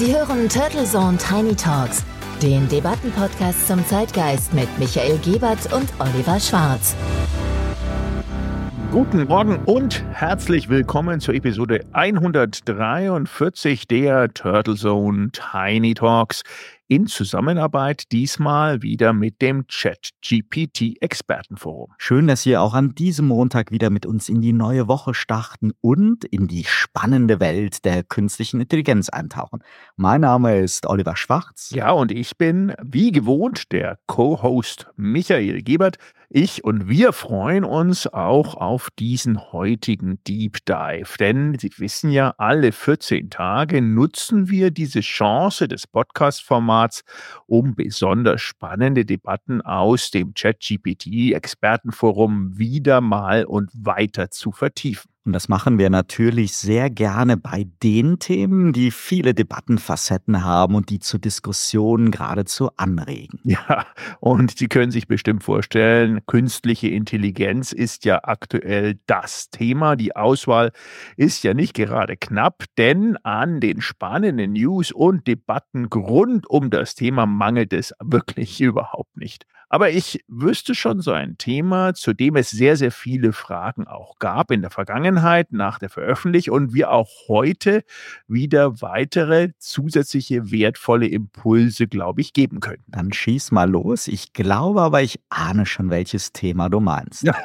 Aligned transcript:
Sie 0.00 0.16
hören 0.16 0.48
Turtle 0.48 0.84
Zone 0.84 1.18
Tiny 1.18 1.54
Talks, 1.54 2.06
den 2.40 2.66
Debattenpodcast 2.70 3.66
zum 3.66 3.84
Zeitgeist 3.84 4.54
mit 4.54 4.66
Michael 4.78 5.18
Gebert 5.18 5.70
und 5.74 5.92
Oliver 5.98 6.40
Schwarz. 6.40 6.96
Guten 8.90 9.24
Morgen 9.24 9.58
und 9.66 10.02
herzlich 10.10 10.70
willkommen 10.70 11.20
zur 11.20 11.34
Episode 11.34 11.84
143 11.92 13.88
der 13.88 14.32
Turtle 14.32 14.74
Zone 14.74 15.32
Tiny 15.32 15.92
Talks 15.92 16.44
in 16.90 17.06
Zusammenarbeit 17.06 18.10
diesmal 18.10 18.82
wieder 18.82 19.12
mit 19.12 19.40
dem 19.40 19.68
Chat-GPT 19.68 21.00
Expertenforum. 21.00 21.92
Schön, 21.98 22.26
dass 22.26 22.42
Sie 22.42 22.56
auch 22.56 22.74
an 22.74 22.96
diesem 22.96 23.28
Montag 23.28 23.70
wieder 23.70 23.90
mit 23.90 24.06
uns 24.06 24.28
in 24.28 24.40
die 24.40 24.52
neue 24.52 24.88
Woche 24.88 25.14
starten 25.14 25.70
und 25.80 26.24
in 26.24 26.48
die 26.48 26.64
spannende 26.64 27.38
Welt 27.38 27.84
der 27.84 28.02
künstlichen 28.02 28.60
Intelligenz 28.60 29.08
eintauchen. 29.08 29.62
Mein 29.94 30.22
Name 30.22 30.58
ist 30.58 30.84
Oliver 30.84 31.16
Schwarz. 31.16 31.70
Ja, 31.72 31.92
und 31.92 32.10
ich 32.10 32.36
bin 32.36 32.74
wie 32.82 33.12
gewohnt 33.12 33.70
der 33.70 34.00
Co-Host 34.08 34.88
Michael 34.96 35.62
Gebert. 35.62 35.96
Ich 36.32 36.62
und 36.62 36.88
wir 36.88 37.12
freuen 37.12 37.64
uns 37.64 38.06
auch 38.06 38.54
auf 38.54 38.88
diesen 38.98 39.52
heutigen 39.52 40.22
Deep 40.24 40.64
Dive, 40.64 41.16
denn 41.18 41.56
Sie 41.58 41.70
wissen 41.78 42.10
ja, 42.10 42.34
alle 42.38 42.70
14 42.70 43.30
Tage 43.30 43.82
nutzen 43.82 44.48
wir 44.48 44.70
diese 44.70 45.00
Chance 45.00 45.66
des 45.66 45.88
Podcast-Formats, 45.88 46.79
um 47.46 47.74
besonders 47.74 48.40
spannende 48.40 49.04
Debatten 49.04 49.60
aus 49.62 50.10
dem 50.10 50.34
ChatGPT-Expertenforum 50.34 52.58
wieder 52.58 53.00
mal 53.00 53.44
und 53.44 53.70
weiter 53.74 54.30
zu 54.30 54.52
vertiefen. 54.52 55.10
Und 55.26 55.34
das 55.34 55.50
machen 55.50 55.78
wir 55.78 55.90
natürlich 55.90 56.56
sehr 56.56 56.88
gerne 56.88 57.36
bei 57.36 57.66
den 57.82 58.18
Themen, 58.18 58.72
die 58.72 58.90
viele 58.90 59.34
Debattenfacetten 59.34 60.44
haben 60.44 60.74
und 60.74 60.88
die 60.88 60.98
zu 60.98 61.18
Diskussionen 61.18 62.10
geradezu 62.10 62.70
anregen. 62.78 63.38
Ja, 63.44 63.86
und 64.20 64.56
Sie 64.56 64.68
können 64.68 64.90
sich 64.90 65.08
bestimmt 65.08 65.42
vorstellen, 65.44 66.20
künstliche 66.26 66.88
Intelligenz 66.88 67.72
ist 67.72 68.06
ja 68.06 68.20
aktuell 68.22 68.98
das 69.06 69.50
Thema. 69.50 69.94
Die 69.94 70.16
Auswahl 70.16 70.72
ist 71.18 71.44
ja 71.44 71.52
nicht 71.52 71.74
gerade 71.74 72.16
knapp, 72.16 72.64
denn 72.78 73.18
an 73.18 73.60
den 73.60 73.82
spannenden 73.82 74.54
News 74.54 74.90
und 74.90 75.26
Debatten 75.26 75.84
rund 75.84 76.48
um 76.48 76.70
das 76.70 76.94
Thema 76.94 77.26
mangelt 77.26 77.74
es 77.74 77.92
wirklich 78.02 78.58
überhaupt 78.62 79.18
nicht. 79.18 79.44
Aber 79.72 79.90
ich 79.90 80.24
wüsste 80.26 80.74
schon 80.74 81.00
so 81.00 81.12
ein 81.12 81.38
Thema, 81.38 81.94
zu 81.94 82.12
dem 82.12 82.34
es 82.34 82.50
sehr, 82.50 82.76
sehr 82.76 82.90
viele 82.90 83.32
Fragen 83.32 83.86
auch 83.86 84.18
gab 84.18 84.50
in 84.50 84.62
der 84.62 84.70
Vergangenheit 84.70 85.52
nach 85.52 85.78
der 85.78 85.88
Veröffentlichung 85.90 86.56
und 86.56 86.74
wir 86.74 86.90
auch 86.90 87.08
heute 87.28 87.84
wieder 88.26 88.82
weitere 88.82 89.50
zusätzliche 89.58 90.50
wertvolle 90.50 91.06
Impulse, 91.06 91.86
glaube 91.86 92.20
ich, 92.20 92.32
geben 92.32 92.58
können. 92.58 92.82
Dann 92.88 93.12
schieß 93.12 93.52
mal 93.52 93.70
los. 93.70 94.08
Ich 94.08 94.32
glaube 94.32 94.82
aber, 94.82 95.02
ich 95.02 95.20
ahne 95.28 95.66
schon, 95.66 95.88
welches 95.88 96.32
Thema 96.32 96.68
du 96.68 96.80
meinst. 96.80 97.22
Ja. 97.22 97.36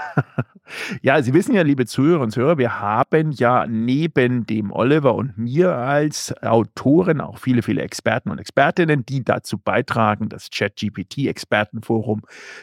Ja, 1.03 1.21
Sie 1.21 1.33
wissen 1.33 1.53
ja, 1.53 1.61
liebe 1.61 1.85
Zuhörer 1.85 2.21
und 2.21 2.31
Zuhörer, 2.31 2.57
wir 2.57 2.79
haben 2.79 3.31
ja 3.31 3.67
neben 3.67 4.47
dem 4.47 4.71
Oliver 4.71 5.13
und 5.13 5.37
mir 5.37 5.75
als 5.75 6.33
Autoren 6.41 7.21
auch 7.21 7.37
viele, 7.37 7.61
viele 7.61 7.83
Experten 7.83 8.31
und 8.31 8.39
Expertinnen, 8.39 9.05
die 9.05 9.23
dazu 9.23 9.59
beitragen, 9.59 10.27
das 10.27 10.49
ChatGPT-Expertenforum 10.49 12.14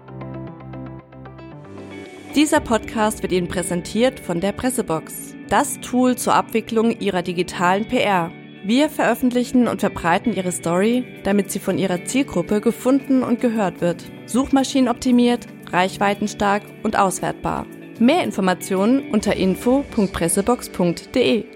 Dieser 2.37 2.61
Podcast 2.61 3.23
wird 3.23 3.33
Ihnen 3.33 3.49
präsentiert 3.49 4.21
von 4.21 4.41
der 4.43 4.53
Pressebox, 4.53 5.35
das 5.49 5.81
Tool 5.81 6.17
zur 6.17 6.35
Abwicklung 6.35 7.01
Ihrer 7.01 7.23
digitalen 7.23 7.89
PR. 7.89 8.31
Wir 8.63 8.91
veröffentlichen 8.91 9.69
und 9.69 9.81
verbreiten 9.81 10.35
Ihre 10.35 10.53
Story, 10.53 11.03
damit 11.25 11.51
sie 11.51 11.61
von 11.61 11.79
Ihrer 11.79 12.05
Zielgruppe 12.05 12.61
gefunden 12.61 13.23
und 13.23 13.41
gehört 13.41 13.81
wird. 13.81 14.05
Suchmaschinenoptimiert, 14.27 15.47
reichweitenstark 15.73 16.63
und 16.83 16.99
auswertbar. 16.99 17.65
Mehr 17.99 18.23
Informationen 18.23 19.13
unter 19.13 19.35
info.pressebox.de. 19.35 21.56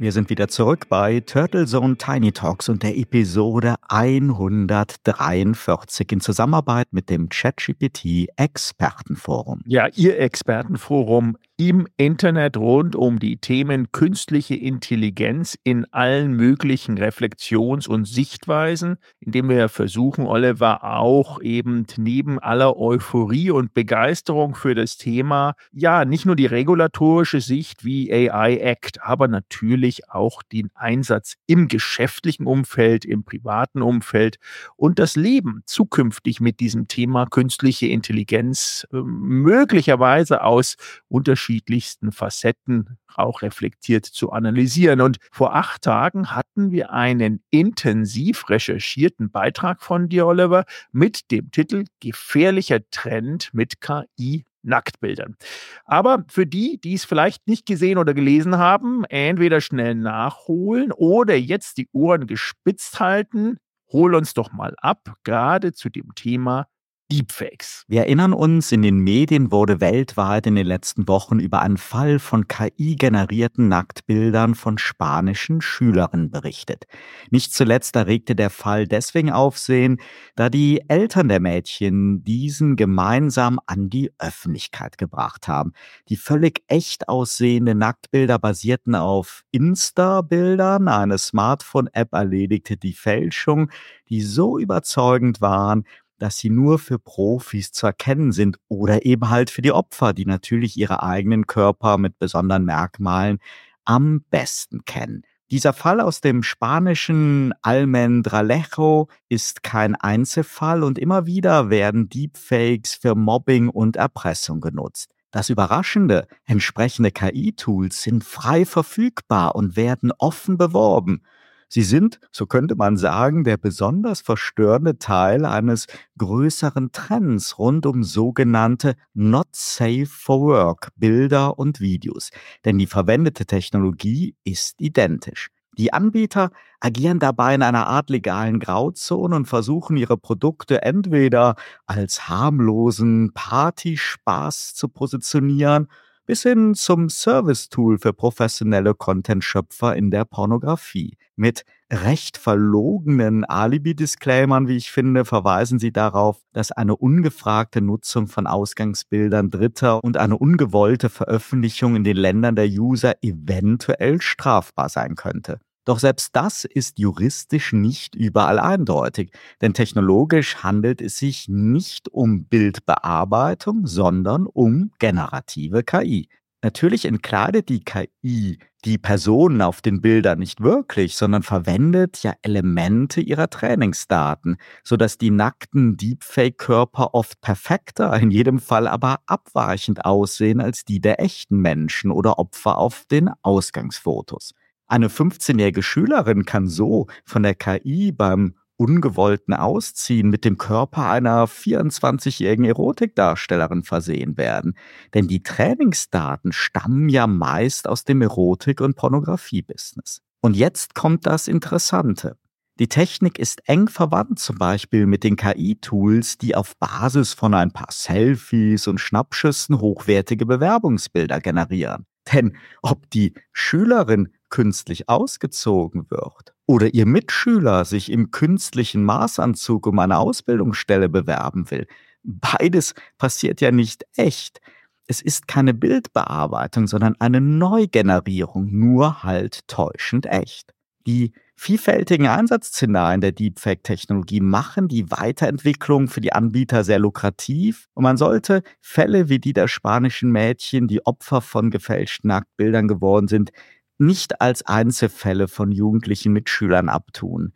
Wir 0.00 0.10
sind 0.12 0.30
wieder 0.30 0.48
zurück 0.48 0.88
bei 0.88 1.20
Turtle 1.20 1.66
Zone 1.66 1.98
Tiny 1.98 2.32
Talks 2.32 2.70
und 2.70 2.82
der 2.82 2.96
Episode 2.96 3.74
143 3.90 6.12
in 6.12 6.22
Zusammenarbeit 6.22 6.86
mit 6.90 7.10
dem 7.10 7.28
ChatGPT 7.28 8.28
Expertenforum. 8.34 9.60
Ja, 9.66 9.88
Ihr 9.94 10.18
Expertenforum 10.18 11.36
im 11.60 11.86
Internet 11.98 12.56
rund 12.56 12.96
um 12.96 13.18
die 13.18 13.36
Themen 13.36 13.92
künstliche 13.92 14.54
Intelligenz 14.54 15.58
in 15.62 15.84
allen 15.92 16.32
möglichen 16.32 16.96
Reflexions- 16.96 17.86
und 17.86 18.06
Sichtweisen, 18.06 18.96
indem 19.18 19.50
wir 19.50 19.68
versuchen, 19.68 20.24
Oliver, 20.24 20.84
auch 20.84 21.42
eben 21.42 21.84
neben 21.98 22.38
aller 22.38 22.78
Euphorie 22.78 23.50
und 23.50 23.74
Begeisterung 23.74 24.54
für 24.54 24.74
das 24.74 24.96
Thema, 24.96 25.52
ja, 25.70 26.06
nicht 26.06 26.24
nur 26.24 26.34
die 26.34 26.46
regulatorische 26.46 27.42
Sicht 27.42 27.84
wie 27.84 28.10
AI 28.10 28.56
Act, 28.56 29.02
aber 29.02 29.28
natürlich 29.28 29.89
auch 30.08 30.42
den 30.42 30.70
Einsatz 30.74 31.36
im 31.46 31.68
geschäftlichen 31.68 32.46
Umfeld, 32.46 33.04
im 33.04 33.24
privaten 33.24 33.82
Umfeld 33.82 34.38
und 34.76 34.98
das 34.98 35.16
Leben 35.16 35.62
zukünftig 35.66 36.40
mit 36.40 36.60
diesem 36.60 36.88
Thema 36.88 37.26
künstliche 37.26 37.86
Intelligenz 37.86 38.86
äh, 38.92 38.96
möglicherweise 38.96 40.42
aus 40.42 40.76
unterschiedlichsten 41.08 42.12
Facetten 42.12 42.98
auch 43.16 43.42
reflektiert 43.42 44.06
zu 44.06 44.32
analysieren. 44.32 45.00
Und 45.00 45.18
vor 45.30 45.54
acht 45.54 45.82
Tagen 45.82 46.30
hatten 46.30 46.70
wir 46.70 46.92
einen 46.92 47.42
intensiv 47.50 48.48
recherchierten 48.48 49.30
Beitrag 49.30 49.82
von 49.82 50.08
dir, 50.08 50.26
Oliver, 50.26 50.64
mit 50.92 51.30
dem 51.30 51.50
Titel 51.50 51.84
Gefährlicher 52.00 52.80
Trend 52.90 53.50
mit 53.52 53.80
KI 53.80 54.44
Nacktbildern. 54.62 55.36
Aber 55.84 56.24
für 56.28 56.46
die, 56.46 56.80
die 56.80 56.94
es 56.94 57.04
vielleicht 57.04 57.46
nicht 57.46 57.66
gesehen 57.66 57.98
oder 57.98 58.14
gelesen 58.14 58.58
haben, 58.58 59.04
entweder 59.04 59.60
schnell 59.60 59.94
nachholen 59.94 60.92
oder 60.92 61.36
jetzt 61.36 61.78
die 61.78 61.88
Ohren 61.92 62.26
gespitzt 62.26 63.00
halten, 63.00 63.58
hol 63.92 64.14
uns 64.14 64.34
doch 64.34 64.52
mal 64.52 64.74
ab, 64.78 65.14
gerade 65.24 65.72
zu 65.72 65.88
dem 65.88 66.14
Thema 66.14 66.66
Deepfakes. 67.10 67.84
Wir 67.88 68.02
erinnern 68.02 68.32
uns, 68.32 68.70
in 68.70 68.82
den 68.82 68.98
Medien 68.98 69.50
wurde 69.50 69.80
weltweit 69.80 70.46
in 70.46 70.54
den 70.54 70.66
letzten 70.66 71.08
Wochen 71.08 71.40
über 71.40 71.60
einen 71.60 71.76
Fall 71.76 72.18
von 72.18 72.46
KI-generierten 72.46 73.68
Nacktbildern 73.68 74.54
von 74.54 74.78
spanischen 74.78 75.60
Schülerinnen 75.60 76.30
berichtet. 76.30 76.84
Nicht 77.30 77.52
zuletzt 77.52 77.96
erregte 77.96 78.36
der 78.36 78.50
Fall 78.50 78.86
deswegen 78.86 79.30
Aufsehen, 79.30 80.00
da 80.36 80.48
die 80.48 80.82
Eltern 80.88 81.28
der 81.28 81.40
Mädchen 81.40 82.22
diesen 82.22 82.76
gemeinsam 82.76 83.58
an 83.66 83.90
die 83.90 84.12
Öffentlichkeit 84.18 84.96
gebracht 84.96 85.48
haben. 85.48 85.72
Die 86.08 86.16
völlig 86.16 86.62
echt 86.68 87.08
aussehenden 87.08 87.78
Nacktbilder 87.78 88.38
basierten 88.38 88.94
auf 88.94 89.42
Insta-Bildern. 89.50 90.86
Eine 90.86 91.18
Smartphone-App 91.18 92.12
erledigte 92.12 92.76
die 92.76 92.92
Fälschung, 92.92 93.70
die 94.08 94.20
so 94.20 94.58
überzeugend 94.58 95.40
waren, 95.40 95.84
dass 96.20 96.38
sie 96.38 96.50
nur 96.50 96.78
für 96.78 96.98
Profis 96.98 97.72
zu 97.72 97.86
erkennen 97.86 98.30
sind 98.30 98.58
oder 98.68 99.04
eben 99.04 99.30
halt 99.30 99.50
für 99.50 99.62
die 99.62 99.72
Opfer, 99.72 100.12
die 100.12 100.26
natürlich 100.26 100.76
ihre 100.76 101.02
eigenen 101.02 101.46
Körper 101.46 101.98
mit 101.98 102.18
besonderen 102.18 102.64
Merkmalen 102.64 103.38
am 103.84 104.22
besten 104.30 104.84
kennen. 104.84 105.22
Dieser 105.50 105.72
Fall 105.72 106.00
aus 106.00 106.20
dem 106.20 106.44
spanischen 106.44 107.52
Almendralejo 107.62 109.08
ist 109.28 109.64
kein 109.64 109.96
Einzelfall 109.96 110.84
und 110.84 110.96
immer 110.96 111.26
wieder 111.26 111.70
werden 111.70 112.08
Deepfakes 112.08 112.94
für 112.94 113.16
Mobbing 113.16 113.68
und 113.68 113.96
Erpressung 113.96 114.60
genutzt. 114.60 115.10
Das 115.32 115.48
Überraschende, 115.48 116.28
entsprechende 116.44 117.10
KI-Tools 117.10 118.02
sind 118.02 118.22
frei 118.22 118.64
verfügbar 118.64 119.56
und 119.56 119.74
werden 119.74 120.12
offen 120.18 120.56
beworben. 120.56 121.22
Sie 121.72 121.82
sind, 121.82 122.18
so 122.32 122.46
könnte 122.46 122.74
man 122.74 122.96
sagen, 122.96 123.44
der 123.44 123.56
besonders 123.56 124.22
verstörende 124.22 124.98
Teil 124.98 125.44
eines 125.44 125.86
größeren 126.18 126.90
Trends 126.90 127.60
rund 127.60 127.86
um 127.86 128.02
sogenannte 128.02 128.96
Not 129.14 129.46
Safe 129.52 130.06
for 130.06 130.40
Work 130.40 130.88
Bilder 130.96 131.60
und 131.60 131.78
Videos. 131.78 132.30
Denn 132.64 132.76
die 132.76 132.88
verwendete 132.88 133.46
Technologie 133.46 134.34
ist 134.42 134.80
identisch. 134.80 135.50
Die 135.78 135.92
Anbieter 135.92 136.50
agieren 136.80 137.20
dabei 137.20 137.54
in 137.54 137.62
einer 137.62 137.86
Art 137.86 138.10
legalen 138.10 138.58
Grauzone 138.58 139.36
und 139.36 139.46
versuchen 139.46 139.96
ihre 139.96 140.18
Produkte 140.18 140.82
entweder 140.82 141.54
als 141.86 142.28
harmlosen 142.28 143.32
Partyspaß 143.32 144.74
zu 144.74 144.88
positionieren 144.88 145.86
bis 146.30 146.44
hin 146.44 146.76
zum 146.76 147.08
Service-Tool 147.08 147.98
für 147.98 148.12
professionelle 148.12 148.94
Content-Schöpfer 148.94 149.96
in 149.96 150.12
der 150.12 150.24
Pornografie. 150.24 151.16
Mit 151.34 151.64
recht 151.92 152.36
verlogenen 152.36 153.44
Alibi-Disclaimern, 153.44 154.68
wie 154.68 154.76
ich 154.76 154.92
finde, 154.92 155.24
verweisen 155.24 155.80
sie 155.80 155.90
darauf, 155.90 156.40
dass 156.52 156.70
eine 156.70 156.94
ungefragte 156.94 157.80
Nutzung 157.80 158.28
von 158.28 158.46
Ausgangsbildern 158.46 159.50
Dritter 159.50 160.04
und 160.04 160.18
eine 160.18 160.38
ungewollte 160.38 161.08
Veröffentlichung 161.08 161.96
in 161.96 162.04
den 162.04 162.16
Ländern 162.16 162.54
der 162.54 162.68
User 162.68 163.14
eventuell 163.22 164.20
strafbar 164.20 164.88
sein 164.88 165.16
könnte. 165.16 165.58
Doch 165.90 165.98
selbst 165.98 166.36
das 166.36 166.64
ist 166.64 167.00
juristisch 167.00 167.72
nicht 167.72 168.14
überall 168.14 168.60
eindeutig, 168.60 169.32
denn 169.60 169.74
technologisch 169.74 170.58
handelt 170.62 171.00
es 171.00 171.18
sich 171.18 171.48
nicht 171.48 172.08
um 172.08 172.44
Bildbearbeitung, 172.44 173.88
sondern 173.88 174.46
um 174.46 174.92
generative 175.00 175.82
KI. 175.82 176.28
Natürlich 176.62 177.06
entkleidet 177.06 177.68
die 177.68 177.80
KI 177.80 178.58
die 178.84 178.98
Personen 178.98 179.62
auf 179.62 179.82
den 179.82 180.00
Bildern 180.00 180.38
nicht 180.38 180.60
wirklich, 180.60 181.16
sondern 181.16 181.42
verwendet 181.42 182.22
ja 182.22 182.34
Elemente 182.42 183.20
ihrer 183.20 183.50
Trainingsdaten, 183.50 184.58
sodass 184.84 185.18
die 185.18 185.32
nackten 185.32 185.96
Deepfake-Körper 185.96 187.14
oft 187.14 187.40
perfekter, 187.40 188.16
in 188.16 188.30
jedem 188.30 188.60
Fall 188.60 188.86
aber 188.86 189.18
abweichend 189.26 190.04
aussehen 190.04 190.60
als 190.60 190.84
die 190.84 191.00
der 191.00 191.20
echten 191.20 191.56
Menschen 191.56 192.12
oder 192.12 192.38
Opfer 192.38 192.78
auf 192.78 193.06
den 193.10 193.28
Ausgangsfotos. 193.42 194.54
Eine 194.90 195.06
15-jährige 195.06 195.84
Schülerin 195.84 196.44
kann 196.44 196.66
so 196.66 197.06
von 197.24 197.44
der 197.44 197.54
KI 197.54 198.10
beim 198.10 198.56
ungewollten 198.76 199.54
Ausziehen 199.54 200.30
mit 200.30 200.44
dem 200.44 200.58
Körper 200.58 201.08
einer 201.08 201.46
24-jährigen 201.46 202.64
Erotikdarstellerin 202.64 203.84
versehen 203.84 204.36
werden. 204.36 204.74
Denn 205.14 205.28
die 205.28 205.44
Trainingsdaten 205.44 206.50
stammen 206.50 207.08
ja 207.08 207.28
meist 207.28 207.86
aus 207.86 208.02
dem 208.02 208.20
Erotik- 208.20 208.80
und 208.80 208.96
Pornografie-Business. 208.96 210.22
Und 210.40 210.56
jetzt 210.56 210.96
kommt 210.96 211.24
das 211.24 211.46
Interessante. 211.46 212.36
Die 212.80 212.88
Technik 212.88 213.38
ist 213.38 213.68
eng 213.68 213.86
verwandt 213.86 214.40
zum 214.40 214.58
Beispiel 214.58 215.06
mit 215.06 215.22
den 215.22 215.36
KI-Tools, 215.36 216.38
die 216.38 216.56
auf 216.56 216.76
Basis 216.78 217.32
von 217.32 217.54
ein 217.54 217.70
paar 217.70 217.92
Selfies 217.92 218.88
und 218.88 218.98
Schnappschüssen 218.98 219.80
hochwertige 219.80 220.46
Bewerbungsbilder 220.46 221.38
generieren. 221.38 222.06
Denn 222.32 222.56
ob 222.82 223.08
die 223.10 223.34
Schülerin 223.52 224.28
künstlich 224.50 225.08
ausgezogen 225.08 226.10
wird 226.10 226.54
oder 226.66 226.92
ihr 226.92 227.06
Mitschüler 227.06 227.84
sich 227.84 228.10
im 228.10 228.30
künstlichen 228.30 229.04
Maßanzug 229.04 229.86
um 229.86 229.98
eine 229.98 230.18
Ausbildungsstelle 230.18 231.08
bewerben 231.08 231.70
will, 231.70 231.86
beides 232.22 232.94
passiert 233.18 233.60
ja 233.60 233.70
nicht 233.70 234.04
echt. 234.16 234.60
Es 235.06 235.20
ist 235.22 235.48
keine 235.48 235.74
Bildbearbeitung, 235.74 236.86
sondern 236.86 237.16
eine 237.18 237.40
Neugenerierung, 237.40 238.70
nur 238.70 239.22
halt 239.22 239.66
täuschend 239.66 240.26
echt. 240.26 240.72
Die 241.06 241.32
vielfältigen 241.62 242.26
Einsatzszenarien 242.26 243.20
der 243.20 243.32
Deepfake-Technologie 243.32 244.40
machen 244.40 244.88
die 244.88 245.10
Weiterentwicklung 245.10 246.08
für 246.08 246.22
die 246.22 246.32
Anbieter 246.32 246.84
sehr 246.84 246.98
lukrativ 246.98 247.86
und 247.92 248.02
man 248.04 248.16
sollte 248.16 248.62
Fälle 248.80 249.28
wie 249.28 249.38
die 249.38 249.52
der 249.52 249.68
spanischen 249.68 250.32
Mädchen, 250.32 250.88
die 250.88 251.04
Opfer 251.04 251.42
von 251.42 251.70
gefälschten 251.70 252.28
Nacktbildern 252.28 252.88
geworden 252.88 253.28
sind, 253.28 253.50
nicht 253.98 254.40
als 254.40 254.62
Einzelfälle 254.64 255.48
von 255.48 255.70
jugendlichen 255.70 256.32
Mitschülern 256.32 256.88
abtun. 256.88 257.52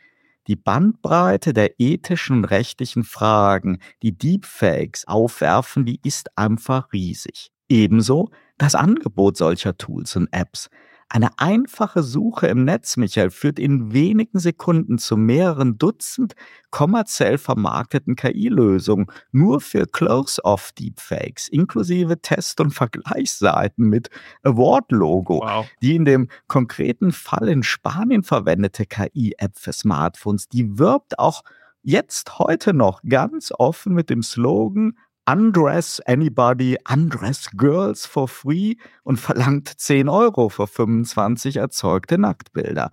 Die 0.48 0.56
Bandbreite 0.56 1.54
der 1.54 1.80
ethischen 1.80 2.36
und 2.36 2.44
rechtlichen 2.44 3.04
Fragen, 3.04 3.78
die 4.02 4.12
Deepfakes 4.12 5.08
aufwerfen, 5.08 5.86
die 5.86 5.98
ist 6.04 6.36
einfach 6.36 6.92
riesig. 6.92 7.52
Ebenso 7.70 8.28
das 8.58 8.74
Angebot 8.74 9.38
solcher 9.38 9.78
Tools 9.78 10.14
und 10.16 10.28
Apps. 10.30 10.68
Eine 11.08 11.30
einfache 11.38 12.02
Suche 12.02 12.46
im 12.48 12.64
Netz, 12.64 12.96
Michael, 12.96 13.30
führt 13.30 13.58
in 13.58 13.92
wenigen 13.92 14.38
Sekunden 14.38 14.98
zu 14.98 15.16
mehreren 15.16 15.78
Dutzend 15.78 16.34
kommerziell 16.70 17.38
vermarkteten 17.38 18.16
KI-Lösungen 18.16 19.06
nur 19.30 19.60
für 19.60 19.86
Close-Off-Deepfakes, 19.86 21.48
inklusive 21.48 22.20
Test- 22.20 22.60
und 22.60 22.72
Vergleichsseiten 22.72 23.88
mit 23.88 24.10
Award-Logo. 24.42 25.40
Wow. 25.40 25.66
Die 25.82 25.94
in 25.94 26.04
dem 26.04 26.28
konkreten 26.48 27.12
Fall 27.12 27.48
in 27.48 27.62
Spanien 27.62 28.22
verwendete 28.22 28.86
KI-App 28.86 29.56
für 29.56 29.72
Smartphones, 29.72 30.48
die 30.48 30.78
wirbt 30.78 31.18
auch 31.18 31.42
jetzt 31.84 32.38
heute 32.38 32.72
noch 32.72 33.02
ganz 33.06 33.52
offen 33.56 33.94
mit 33.94 34.10
dem 34.10 34.22
Slogan 34.22 34.96
Undress 35.26 36.00
Anybody, 36.00 36.76
Undress 36.86 37.48
Girls 37.56 38.04
for 38.04 38.28
free 38.28 38.74
und 39.04 39.18
verlangt 39.18 39.68
10 39.68 40.08
Euro 40.08 40.50
für 40.50 40.66
25 40.66 41.56
erzeugte 41.56 42.18
Nacktbilder. 42.18 42.90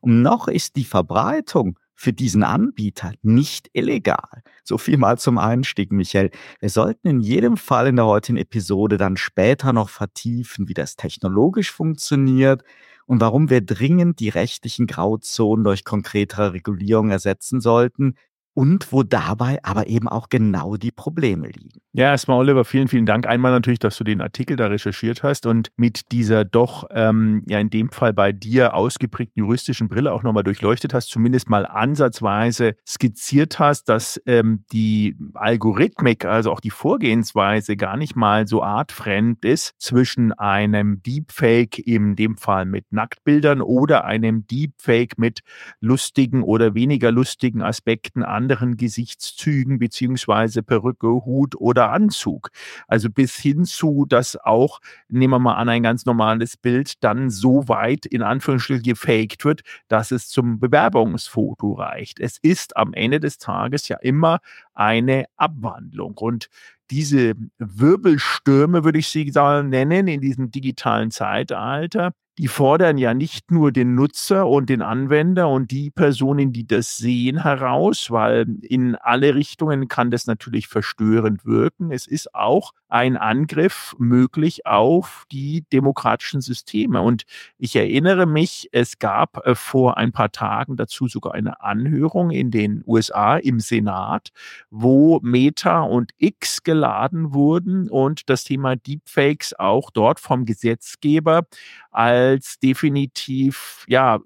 Und 0.00 0.22
noch 0.22 0.48
ist 0.48 0.76
die 0.76 0.84
Verbreitung 0.84 1.78
für 1.94 2.12
diesen 2.12 2.42
Anbieter 2.42 3.12
nicht 3.22 3.70
illegal. 3.72 4.42
So 4.62 4.78
viel 4.78 4.96
mal 4.96 5.18
zum 5.18 5.38
Einstieg, 5.38 5.92
Michael. 5.92 6.30
Wir 6.60 6.70
sollten 6.70 7.06
in 7.06 7.20
jedem 7.20 7.56
Fall 7.56 7.86
in 7.86 7.96
der 7.96 8.06
heutigen 8.06 8.38
Episode 8.38 8.96
dann 8.96 9.16
später 9.16 9.72
noch 9.72 9.90
vertiefen, 9.90 10.68
wie 10.68 10.74
das 10.74 10.96
technologisch 10.96 11.70
funktioniert 11.70 12.64
und 13.06 13.20
warum 13.20 13.50
wir 13.50 13.60
dringend 13.60 14.20
die 14.20 14.30
rechtlichen 14.30 14.86
Grauzonen 14.86 15.64
durch 15.64 15.84
konkretere 15.84 16.54
Regulierung 16.54 17.10
ersetzen 17.10 17.60
sollten, 17.60 18.16
und 18.54 18.92
wo 18.92 19.02
dabei 19.02 19.58
aber 19.62 19.88
eben 19.88 20.08
auch 20.08 20.28
genau 20.28 20.76
die 20.76 20.92
Probleme 20.92 21.48
liegen. 21.48 21.80
Ja, 21.92 22.10
erstmal 22.10 22.38
Oliver, 22.38 22.64
vielen, 22.64 22.88
vielen 22.88 23.06
Dank. 23.06 23.26
Einmal 23.26 23.52
natürlich, 23.52 23.78
dass 23.78 23.96
du 23.96 24.02
den 24.02 24.20
Artikel 24.20 24.56
da 24.56 24.66
recherchiert 24.66 25.22
hast 25.22 25.46
und 25.46 25.70
mit 25.76 26.10
dieser 26.10 26.44
doch, 26.44 26.86
ähm, 26.90 27.42
ja 27.46 27.58
in 27.60 27.70
dem 27.70 27.90
Fall 27.90 28.12
bei 28.12 28.32
dir 28.32 28.74
ausgeprägten 28.74 29.40
juristischen 29.40 29.88
Brille 29.88 30.12
auch 30.12 30.22
nochmal 30.22 30.42
durchleuchtet 30.42 30.94
hast, 30.94 31.08
zumindest 31.10 31.48
mal 31.48 31.66
ansatzweise 31.66 32.74
skizziert 32.86 33.58
hast, 33.58 33.88
dass 33.88 34.20
ähm, 34.26 34.64
die 34.72 35.16
Algorithmik, 35.34 36.24
also 36.24 36.50
auch 36.50 36.60
die 36.60 36.70
Vorgehensweise 36.70 37.76
gar 37.76 37.96
nicht 37.96 38.16
mal 38.16 38.48
so 38.48 38.62
artfremd 38.62 39.44
ist 39.44 39.74
zwischen 39.78 40.32
einem 40.32 41.02
Deepfake, 41.02 41.78
in 41.78 42.16
dem 42.16 42.36
Fall 42.36 42.64
mit 42.64 42.90
Nacktbildern 42.90 43.60
oder 43.60 44.04
einem 44.04 44.46
Deepfake 44.46 45.16
mit 45.16 45.40
lustigen 45.80 46.42
oder 46.42 46.74
weniger 46.74 47.12
lustigen 47.12 47.62
Aspekten 47.62 48.22
an 48.22 48.43
anderen 48.44 48.76
Gesichtszügen 48.76 49.78
beziehungsweise 49.78 50.62
Perücke, 50.62 51.08
Hut 51.08 51.56
oder 51.56 51.90
Anzug. 51.92 52.50
Also 52.88 53.08
bis 53.08 53.36
hin 53.36 53.64
zu, 53.64 54.04
dass 54.06 54.36
auch, 54.36 54.80
nehmen 55.08 55.32
wir 55.32 55.38
mal 55.38 55.54
an, 55.54 55.70
ein 55.70 55.82
ganz 55.82 56.04
normales 56.04 56.58
Bild 56.58 57.02
dann 57.02 57.30
so 57.30 57.68
weit 57.68 58.04
in 58.04 58.20
Anführungsstrichen 58.20 58.82
gefaked 58.82 59.46
wird, 59.46 59.62
dass 59.88 60.10
es 60.10 60.28
zum 60.28 60.60
Bewerbungsfoto 60.60 61.72
reicht. 61.72 62.20
Es 62.20 62.36
ist 62.42 62.76
am 62.76 62.92
Ende 62.92 63.18
des 63.18 63.38
Tages 63.38 63.88
ja 63.88 63.96
immer 64.02 64.40
eine 64.74 65.24
Abwandlung. 65.36 66.18
Und 66.18 66.48
diese 66.90 67.32
Wirbelstürme, 67.58 68.84
würde 68.84 68.98
ich 68.98 69.08
sie 69.08 69.24
nennen, 69.24 70.06
in 70.06 70.20
diesem 70.20 70.50
digitalen 70.50 71.10
Zeitalter, 71.10 72.12
die 72.38 72.48
fordern 72.48 72.98
ja 72.98 73.14
nicht 73.14 73.52
nur 73.52 73.70
den 73.70 73.94
Nutzer 73.94 74.48
und 74.48 74.68
den 74.68 74.82
Anwender 74.82 75.48
und 75.48 75.70
die 75.70 75.90
Personen, 75.90 76.52
die 76.52 76.66
das 76.66 76.96
sehen, 76.96 77.42
heraus, 77.42 78.10
weil 78.10 78.46
in 78.62 78.96
alle 78.96 79.36
Richtungen 79.36 79.86
kann 79.86 80.10
das 80.10 80.26
natürlich 80.26 80.66
verstörend 80.66 81.44
wirken. 81.46 81.92
Es 81.92 82.08
ist 82.08 82.34
auch 82.34 82.72
ein 82.88 83.16
Angriff 83.16 83.94
möglich 83.98 84.66
auf 84.66 85.24
die 85.30 85.64
demokratischen 85.72 86.40
Systeme. 86.40 87.02
Und 87.02 87.22
ich 87.56 87.76
erinnere 87.76 88.26
mich, 88.26 88.68
es 88.72 88.98
gab 88.98 89.46
äh, 89.46 89.54
vor 89.54 89.96
ein 89.96 90.12
paar 90.12 90.32
Tagen 90.32 90.76
dazu 90.76 91.06
sogar 91.06 91.34
eine 91.34 91.60
Anhörung 91.60 92.30
in 92.30 92.50
den 92.50 92.82
USA 92.86 93.36
im 93.36 93.60
Senat, 93.60 94.30
wo 94.70 95.20
Meta 95.22 95.82
und 95.82 96.12
X 96.18 96.62
geladen 96.64 97.32
wurden 97.32 97.88
und 97.88 98.28
das 98.28 98.44
Thema 98.44 98.74
Deepfakes 98.76 99.54
auch 99.58 99.90
dort 99.90 100.18
vom 100.18 100.44
Gesetzgeber 100.44 101.46
als 101.90 102.23
definitiv 102.62 103.84
ja 103.88 104.20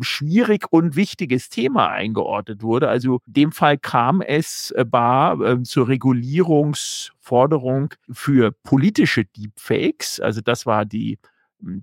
schwierig 0.00 0.66
und 0.70 0.96
wichtiges 0.96 1.48
Thema 1.48 1.88
eingeordnet 1.90 2.62
wurde. 2.62 2.88
Also 2.88 3.20
in 3.26 3.32
dem 3.32 3.52
Fall 3.52 3.78
kam 3.78 4.20
es 4.20 4.70
äh, 4.72 4.84
bar 4.84 5.40
äh, 5.40 5.62
zur 5.62 5.88
Regulierungs 5.88 7.12
Forderung 7.20 7.92
für 8.10 8.52
politische 8.52 9.24
Deepfakes. 9.24 10.20
Also 10.20 10.40
das 10.40 10.66
war 10.66 10.84
die 10.84 11.18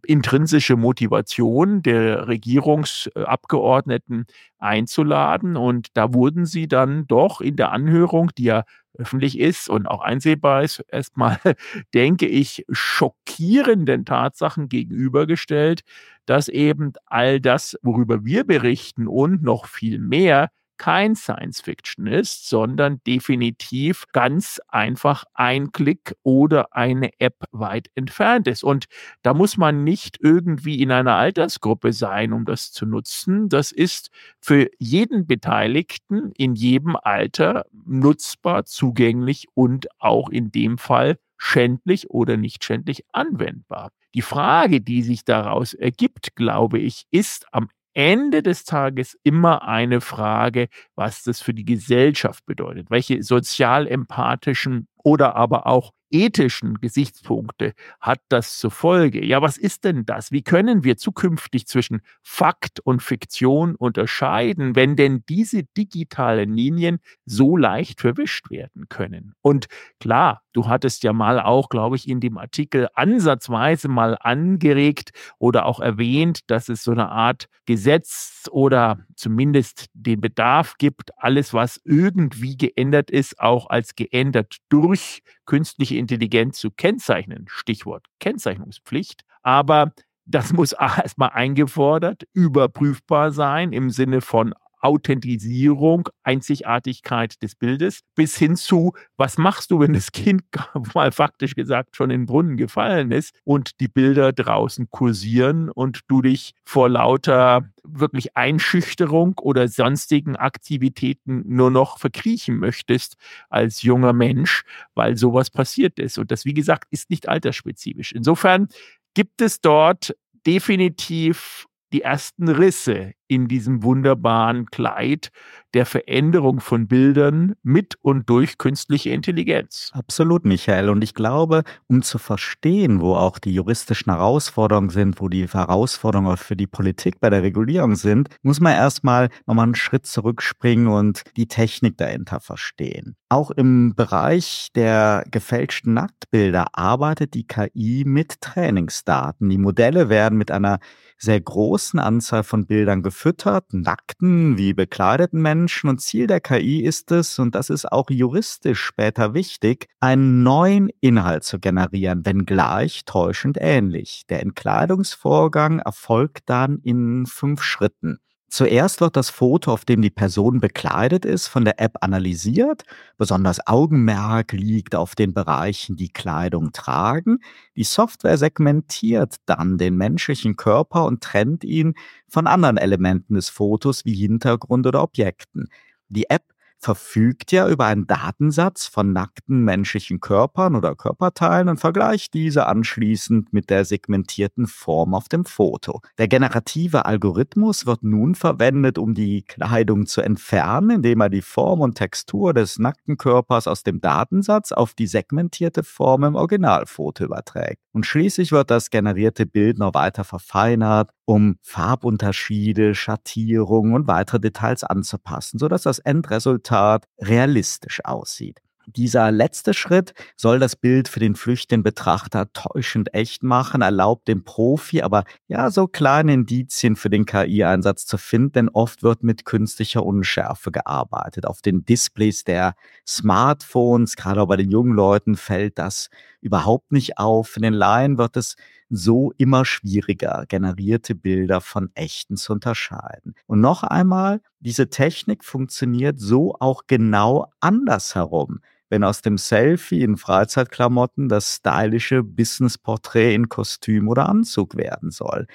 intrinsische 0.05 0.75
Motivation 0.75 1.81
der 1.81 2.27
Regierungsabgeordneten 2.27 4.25
einzuladen. 4.59 5.57
Und 5.57 5.87
da 5.95 6.13
wurden 6.13 6.45
sie 6.45 6.67
dann 6.67 7.07
doch 7.07 7.41
in 7.41 7.55
der 7.55 7.71
Anhörung, 7.71 8.31
die 8.37 8.43
ja 8.45 8.63
öffentlich 8.97 9.39
ist 9.39 9.69
und 9.69 9.87
auch 9.87 10.01
einsehbar 10.01 10.63
ist, 10.63 10.83
erstmal, 10.89 11.39
denke 11.93 12.27
ich, 12.27 12.65
schockierenden 12.69 14.05
Tatsachen 14.05 14.69
gegenübergestellt, 14.69 15.81
dass 16.25 16.47
eben 16.47 16.93
all 17.05 17.41
das, 17.41 17.77
worüber 17.81 18.23
wir 18.23 18.43
berichten 18.43 19.07
und 19.07 19.41
noch 19.43 19.65
viel 19.65 19.99
mehr, 19.99 20.49
kein 20.83 21.15
Science 21.15 21.61
Fiction 21.61 22.07
ist, 22.07 22.49
sondern 22.49 22.99
definitiv 23.07 24.03
ganz 24.11 24.59
einfach 24.67 25.23
ein 25.33 25.71
Klick 25.71 26.13
oder 26.23 26.75
eine 26.75 27.11
App 27.21 27.45
weit 27.53 27.89
entfernt 27.95 28.47
ist. 28.49 28.65
Und 28.65 28.87
da 29.21 29.33
muss 29.33 29.55
man 29.55 29.85
nicht 29.85 30.17
irgendwie 30.19 30.81
in 30.81 30.91
einer 30.91 31.15
Altersgruppe 31.15 31.93
sein, 31.93 32.33
um 32.33 32.43
das 32.43 32.73
zu 32.73 32.85
nutzen. 32.85 33.47
Das 33.47 33.71
ist 33.71 34.09
für 34.41 34.69
jeden 34.77 35.25
Beteiligten 35.25 36.33
in 36.35 36.53
jedem 36.53 36.97
Alter 36.97 37.65
nutzbar, 37.85 38.65
zugänglich 38.65 39.47
und 39.53 39.87
auch 40.01 40.27
in 40.27 40.51
dem 40.51 40.77
Fall 40.77 41.17
schändlich 41.37 42.09
oder 42.09 42.35
nicht 42.35 42.61
schändlich 42.61 43.05
anwendbar. 43.13 43.91
Die 44.13 44.21
Frage, 44.21 44.81
die 44.81 45.01
sich 45.01 45.23
daraus 45.23 45.73
ergibt, 45.73 46.35
glaube 46.35 46.79
ich, 46.79 47.05
ist 47.09 47.45
am 47.53 47.69
Ende 47.93 48.43
des 48.43 48.63
Tages 48.63 49.17
immer 49.23 49.67
eine 49.67 50.01
Frage, 50.01 50.67
was 50.95 51.23
das 51.23 51.41
für 51.41 51.53
die 51.53 51.65
Gesellschaft 51.65 52.45
bedeutet, 52.45 52.89
welche 52.89 53.21
sozial 53.23 53.87
empathischen 53.87 54.87
oder 55.03 55.35
aber 55.35 55.67
auch 55.67 55.91
ethischen 56.13 56.75
Gesichtspunkte 56.79 57.73
hat 57.99 58.19
das 58.29 58.57
zur 58.59 58.71
Folge? 58.71 59.25
Ja, 59.25 59.41
was 59.41 59.57
ist 59.57 59.83
denn 59.83 60.05
das? 60.05 60.31
Wie 60.31 60.43
können 60.43 60.83
wir 60.83 60.95
zukünftig 60.97 61.67
zwischen 61.67 62.01
Fakt 62.21 62.79
und 62.79 63.01
Fiktion 63.01 63.75
unterscheiden, 63.75 64.75
wenn 64.75 64.95
denn 64.95 65.23
diese 65.27 65.63
digitalen 65.63 66.53
Linien 66.53 66.99
so 67.25 67.57
leicht 67.57 68.01
verwischt 68.01 68.49
werden 68.51 68.87
können? 68.89 69.33
Und 69.41 69.65
klar, 69.99 70.43
du 70.53 70.67
hattest 70.67 71.03
ja 71.03 71.13
mal 71.13 71.39
auch, 71.41 71.69
glaube 71.69 71.95
ich, 71.95 72.07
in 72.07 72.19
dem 72.19 72.37
Artikel 72.37 72.87
ansatzweise 72.93 73.87
mal 73.87 74.15
angeregt 74.19 75.11
oder 75.39 75.65
auch 75.65 75.79
erwähnt, 75.79 76.41
dass 76.47 76.69
es 76.69 76.83
so 76.83 76.91
eine 76.91 77.09
Art 77.09 77.47
Gesetz 77.65 78.47
oder 78.51 78.99
zumindest 79.15 79.87
den 79.93 80.21
Bedarf 80.21 80.75
gibt, 80.77 81.11
alles, 81.17 81.53
was 81.53 81.79
irgendwie 81.85 82.57
geändert 82.57 83.09
ist, 83.09 83.39
auch 83.39 83.69
als 83.69 83.95
geändert 83.95 84.57
durch 84.69 85.21
künstliche 85.45 85.97
Intelligenz 85.97 86.59
zu 86.59 86.71
kennzeichnen. 86.71 87.45
Stichwort 87.47 88.05
Kennzeichnungspflicht. 88.19 89.23
Aber 89.41 89.93
das 90.25 90.53
muss 90.53 90.71
erstmal 90.79 91.29
eingefordert, 91.31 92.23
überprüfbar 92.33 93.31
sein 93.31 93.73
im 93.73 93.89
Sinne 93.89 94.21
von 94.21 94.53
Authentisierung, 94.83 96.09
Einzigartigkeit 96.23 97.41
des 97.41 97.55
Bildes, 97.55 98.01
bis 98.15 98.37
hin 98.37 98.57
zu, 98.57 98.93
was 99.15 99.37
machst 99.37 99.71
du, 99.71 99.79
wenn 99.79 99.93
das 99.93 100.11
Kind 100.11 100.43
mal 100.93 101.11
faktisch 101.11 101.55
gesagt 101.55 101.95
schon 101.95 102.11
in 102.11 102.21
den 102.21 102.25
Brunnen 102.25 102.57
gefallen 102.57 103.11
ist 103.11 103.33
und 103.45 103.79
die 103.79 103.87
Bilder 103.87 104.33
draußen 104.33 104.89
kursieren 104.89 105.69
und 105.69 106.01
du 106.07 106.21
dich 106.21 106.53
vor 106.65 106.89
lauter 106.89 107.69
wirklich 107.83 108.35
Einschüchterung 108.35 109.35
oder 109.39 109.67
sonstigen 109.67 110.35
Aktivitäten 110.35 111.43
nur 111.45 111.71
noch 111.71 111.97
verkriechen 111.97 112.57
möchtest 112.57 113.15
als 113.49 113.81
junger 113.81 114.13
Mensch, 114.13 114.63
weil 114.95 115.17
sowas 115.17 115.49
passiert 115.49 115.99
ist. 115.99 116.17
Und 116.17 116.31
das, 116.31 116.45
wie 116.45 116.53
gesagt, 116.53 116.87
ist 116.91 117.09
nicht 117.09 117.29
altersspezifisch. 117.29 118.11
Insofern 118.11 118.67
gibt 119.13 119.41
es 119.41 119.61
dort 119.61 120.15
definitiv 120.45 121.67
die 121.93 122.01
ersten 122.01 122.49
Risse 122.49 123.13
in 123.33 123.47
diesem 123.47 123.83
wunderbaren 123.83 124.67
Kleid 124.67 125.31
der 125.73 125.85
Veränderung 125.85 126.59
von 126.59 126.87
Bildern 126.87 127.55
mit 127.63 127.95
und 128.01 128.29
durch 128.29 128.57
künstliche 128.57 129.09
Intelligenz. 129.09 129.89
Absolut, 129.93 130.45
Michael. 130.45 130.89
Und 130.89 131.03
ich 131.03 131.15
glaube, 131.15 131.63
um 131.87 132.03
zu 132.03 132.19
verstehen, 132.19 133.01
wo 133.01 133.15
auch 133.15 133.39
die 133.39 133.53
juristischen 133.53 134.13
Herausforderungen 134.13 134.89
sind, 134.89 135.19
wo 135.19 135.29
die 135.29 135.47
Herausforderungen 135.47 136.37
für 136.37 136.55
die 136.55 136.67
Politik 136.67 137.19
bei 137.19 137.29
der 137.29 137.43
Regulierung 137.43 137.95
sind, 137.95 138.29
muss 138.43 138.59
man 138.59 138.73
erstmal 138.73 139.29
nochmal 139.47 139.65
einen 139.65 139.75
Schritt 139.75 140.05
zurückspringen 140.05 140.87
und 140.87 141.23
die 141.37 141.47
Technik 141.47 141.97
dahinter 141.97 142.39
verstehen. 142.39 143.15
Auch 143.29 143.49
im 143.49 143.95
Bereich 143.95 144.67
der 144.75 145.25
gefälschten 145.31 145.95
Nacktbilder 145.95 146.67
arbeitet 146.73 147.33
die 147.33 147.47
KI 147.47 148.03
mit 148.05 148.41
Trainingsdaten. 148.41 149.49
Die 149.49 149.57
Modelle 149.57 150.09
werden 150.09 150.37
mit 150.37 150.51
einer 150.51 150.79
sehr 151.17 151.39
großen 151.39 151.99
Anzahl 151.99 152.43
von 152.43 152.67
Bildern 152.67 153.01
gefüttert, 153.01 153.22
nackten 153.71 154.57
wie 154.57 154.73
bekleideten 154.73 155.41
Menschen. 155.41 155.89
Und 155.89 156.01
Ziel 156.01 156.27
der 156.27 156.41
KI 156.41 156.81
ist 156.83 157.11
es, 157.11 157.39
und 157.39 157.55
das 157.55 157.69
ist 157.69 157.91
auch 157.91 158.09
juristisch 158.09 158.81
später 158.81 159.33
wichtig, 159.33 159.87
einen 159.99 160.43
neuen 160.43 160.89
Inhalt 161.01 161.43
zu 161.43 161.59
generieren, 161.59 162.25
wenngleich 162.25 163.05
täuschend 163.05 163.57
ähnlich. 163.59 164.23
Der 164.29 164.41
Entkleidungsvorgang 164.41 165.79
erfolgt 165.79 166.49
dann 166.49 166.79
in 166.79 167.25
fünf 167.25 167.63
Schritten. 167.63 168.19
Zuerst 168.53 169.01
wird 169.01 169.15
das 169.17 169.31
Foto, 169.31 169.73
auf 169.73 169.83
dem 169.83 170.03
die 170.03 170.11
Person 170.11 170.59
bekleidet 170.59 171.25
ist, 171.25 171.47
von 171.47 171.65
der 171.65 171.81
App 171.81 171.97
analysiert. 172.01 172.83
Besonders 173.17 173.65
Augenmerk 173.65 174.51
liegt 174.51 174.93
auf 174.93 175.15
den 175.15 175.33
Bereichen, 175.33 175.95
die 175.95 176.09
Kleidung 176.09 176.71
tragen. 176.71 177.39
Die 177.75 177.83
Software 177.83 178.37
segmentiert 178.37 179.37
dann 179.47 179.79
den 179.79 179.97
menschlichen 179.97 180.55
Körper 180.55 181.05
und 181.05 181.23
trennt 181.23 181.63
ihn 181.63 181.95
von 182.29 182.45
anderen 182.45 182.77
Elementen 182.77 183.33
des 183.33 183.49
Fotos 183.49 184.05
wie 184.05 184.13
Hintergrund 184.13 184.85
oder 184.85 185.01
Objekten. 185.01 185.69
Die 186.09 186.29
App 186.29 186.52
verfügt 186.83 187.51
ja 187.53 187.69
über 187.69 187.85
einen 187.85 188.07
Datensatz 188.07 188.85
von 188.87 189.13
nackten 189.13 189.63
menschlichen 189.63 190.19
Körpern 190.19 190.75
oder 190.75 190.95
Körperteilen 190.95 191.69
und 191.69 191.79
vergleicht 191.79 192.33
diese 192.33 192.67
anschließend 192.67 193.53
mit 193.53 193.69
der 193.69 193.85
segmentierten 193.85 194.67
Form 194.67 195.13
auf 195.13 195.29
dem 195.29 195.45
Foto. 195.45 196.01
Der 196.17 196.27
generative 196.27 197.05
Algorithmus 197.05 197.85
wird 197.85 198.03
nun 198.03 198.35
verwendet, 198.35 198.97
um 198.97 199.13
die 199.13 199.43
Kleidung 199.43 200.05
zu 200.05 200.21
entfernen, 200.21 200.89
indem 200.89 201.21
er 201.21 201.29
die 201.29 201.41
Form 201.41 201.79
und 201.79 201.95
Textur 201.95 202.53
des 202.53 202.79
nackten 202.79 203.17
Körpers 203.17 203.67
aus 203.67 203.83
dem 203.83 204.01
Datensatz 204.01 204.73
auf 204.73 204.93
die 204.93 205.07
segmentierte 205.07 205.83
Form 205.83 206.25
im 206.25 206.35
Originalfoto 206.35 207.23
überträgt. 207.23 207.81
Und 207.93 208.05
schließlich 208.05 208.51
wird 208.51 208.71
das 208.71 208.89
generierte 208.89 209.45
Bild 209.45 209.77
noch 209.77 209.93
weiter 209.93 210.23
verfeinert, 210.23 211.11
um 211.25 211.55
Farbunterschiede, 211.61 212.95
Schattierungen 212.95 213.93
und 213.93 214.07
weitere 214.07 214.39
Details 214.39 214.83
anzupassen, 214.83 215.59
sodass 215.59 215.83
das 215.83 215.99
Endresultat 215.99 216.72
realistisch 217.19 218.03
aussieht. 218.03 218.59
Dieser 218.85 219.31
letzte 219.31 219.73
Schritt 219.73 220.13
soll 220.35 220.59
das 220.59 220.75
Bild 220.75 221.07
für 221.07 221.21
den 221.21 221.35
flüchtigen 221.35 221.83
Betrachter 221.83 222.51
täuschend 222.51 223.13
echt 223.13 223.41
machen, 223.41 223.81
erlaubt 223.81 224.27
dem 224.27 224.43
Profi 224.43 225.01
aber 225.01 225.23
ja 225.47 225.71
so 225.71 225.87
kleine 225.87 226.33
Indizien 226.33 226.97
für 226.97 227.09
den 227.09 227.25
KI-Einsatz 227.25 228.05
zu 228.05 228.17
finden, 228.17 228.51
denn 228.53 228.69
oft 228.69 229.01
wird 229.01 229.23
mit 229.23 229.45
künstlicher 229.45 230.05
Unschärfe 230.05 230.71
gearbeitet. 230.71 231.45
Auf 231.45 231.61
den 231.61 231.85
Displays 231.85 232.43
der 232.43 232.75
Smartphones, 233.07 234.17
gerade 234.17 234.41
auch 234.41 234.47
bei 234.47 234.57
den 234.57 234.69
jungen 234.69 234.93
Leuten, 234.93 235.37
fällt 235.37 235.79
das 235.79 236.09
überhaupt 236.41 236.91
nicht 236.91 237.17
auf. 237.17 237.55
In 237.55 237.63
den 237.63 237.73
Laien 237.73 238.17
wird 238.17 238.35
es 238.35 238.55
so 238.95 239.33
immer 239.37 239.65
schwieriger, 239.65 240.45
generierte 240.47 241.15
Bilder 241.15 241.61
von 241.61 241.89
echten 241.95 242.37
zu 242.37 242.53
unterscheiden. 242.53 243.35
Und 243.47 243.61
noch 243.61 243.83
einmal, 243.83 244.41
diese 244.59 244.89
Technik 244.89 245.43
funktioniert 245.43 246.19
so 246.19 246.55
auch 246.59 246.83
genau 246.87 247.47
andersherum 247.59 248.59
wenn 248.89 249.03
aus 249.03 249.23
dem 249.23 249.39
Selfie 249.39 250.03
in 250.03 250.17
Freizeitklamotten 250.17 251.27
das 251.27 251.55
stylische 251.55 252.21
Businessporträt 252.21 253.33
in 253.33 253.49
Kostüm 253.49 254.07
oder 254.07 254.29
Anzug 254.29 254.77
werden 254.77 255.09
soll. 255.09 255.47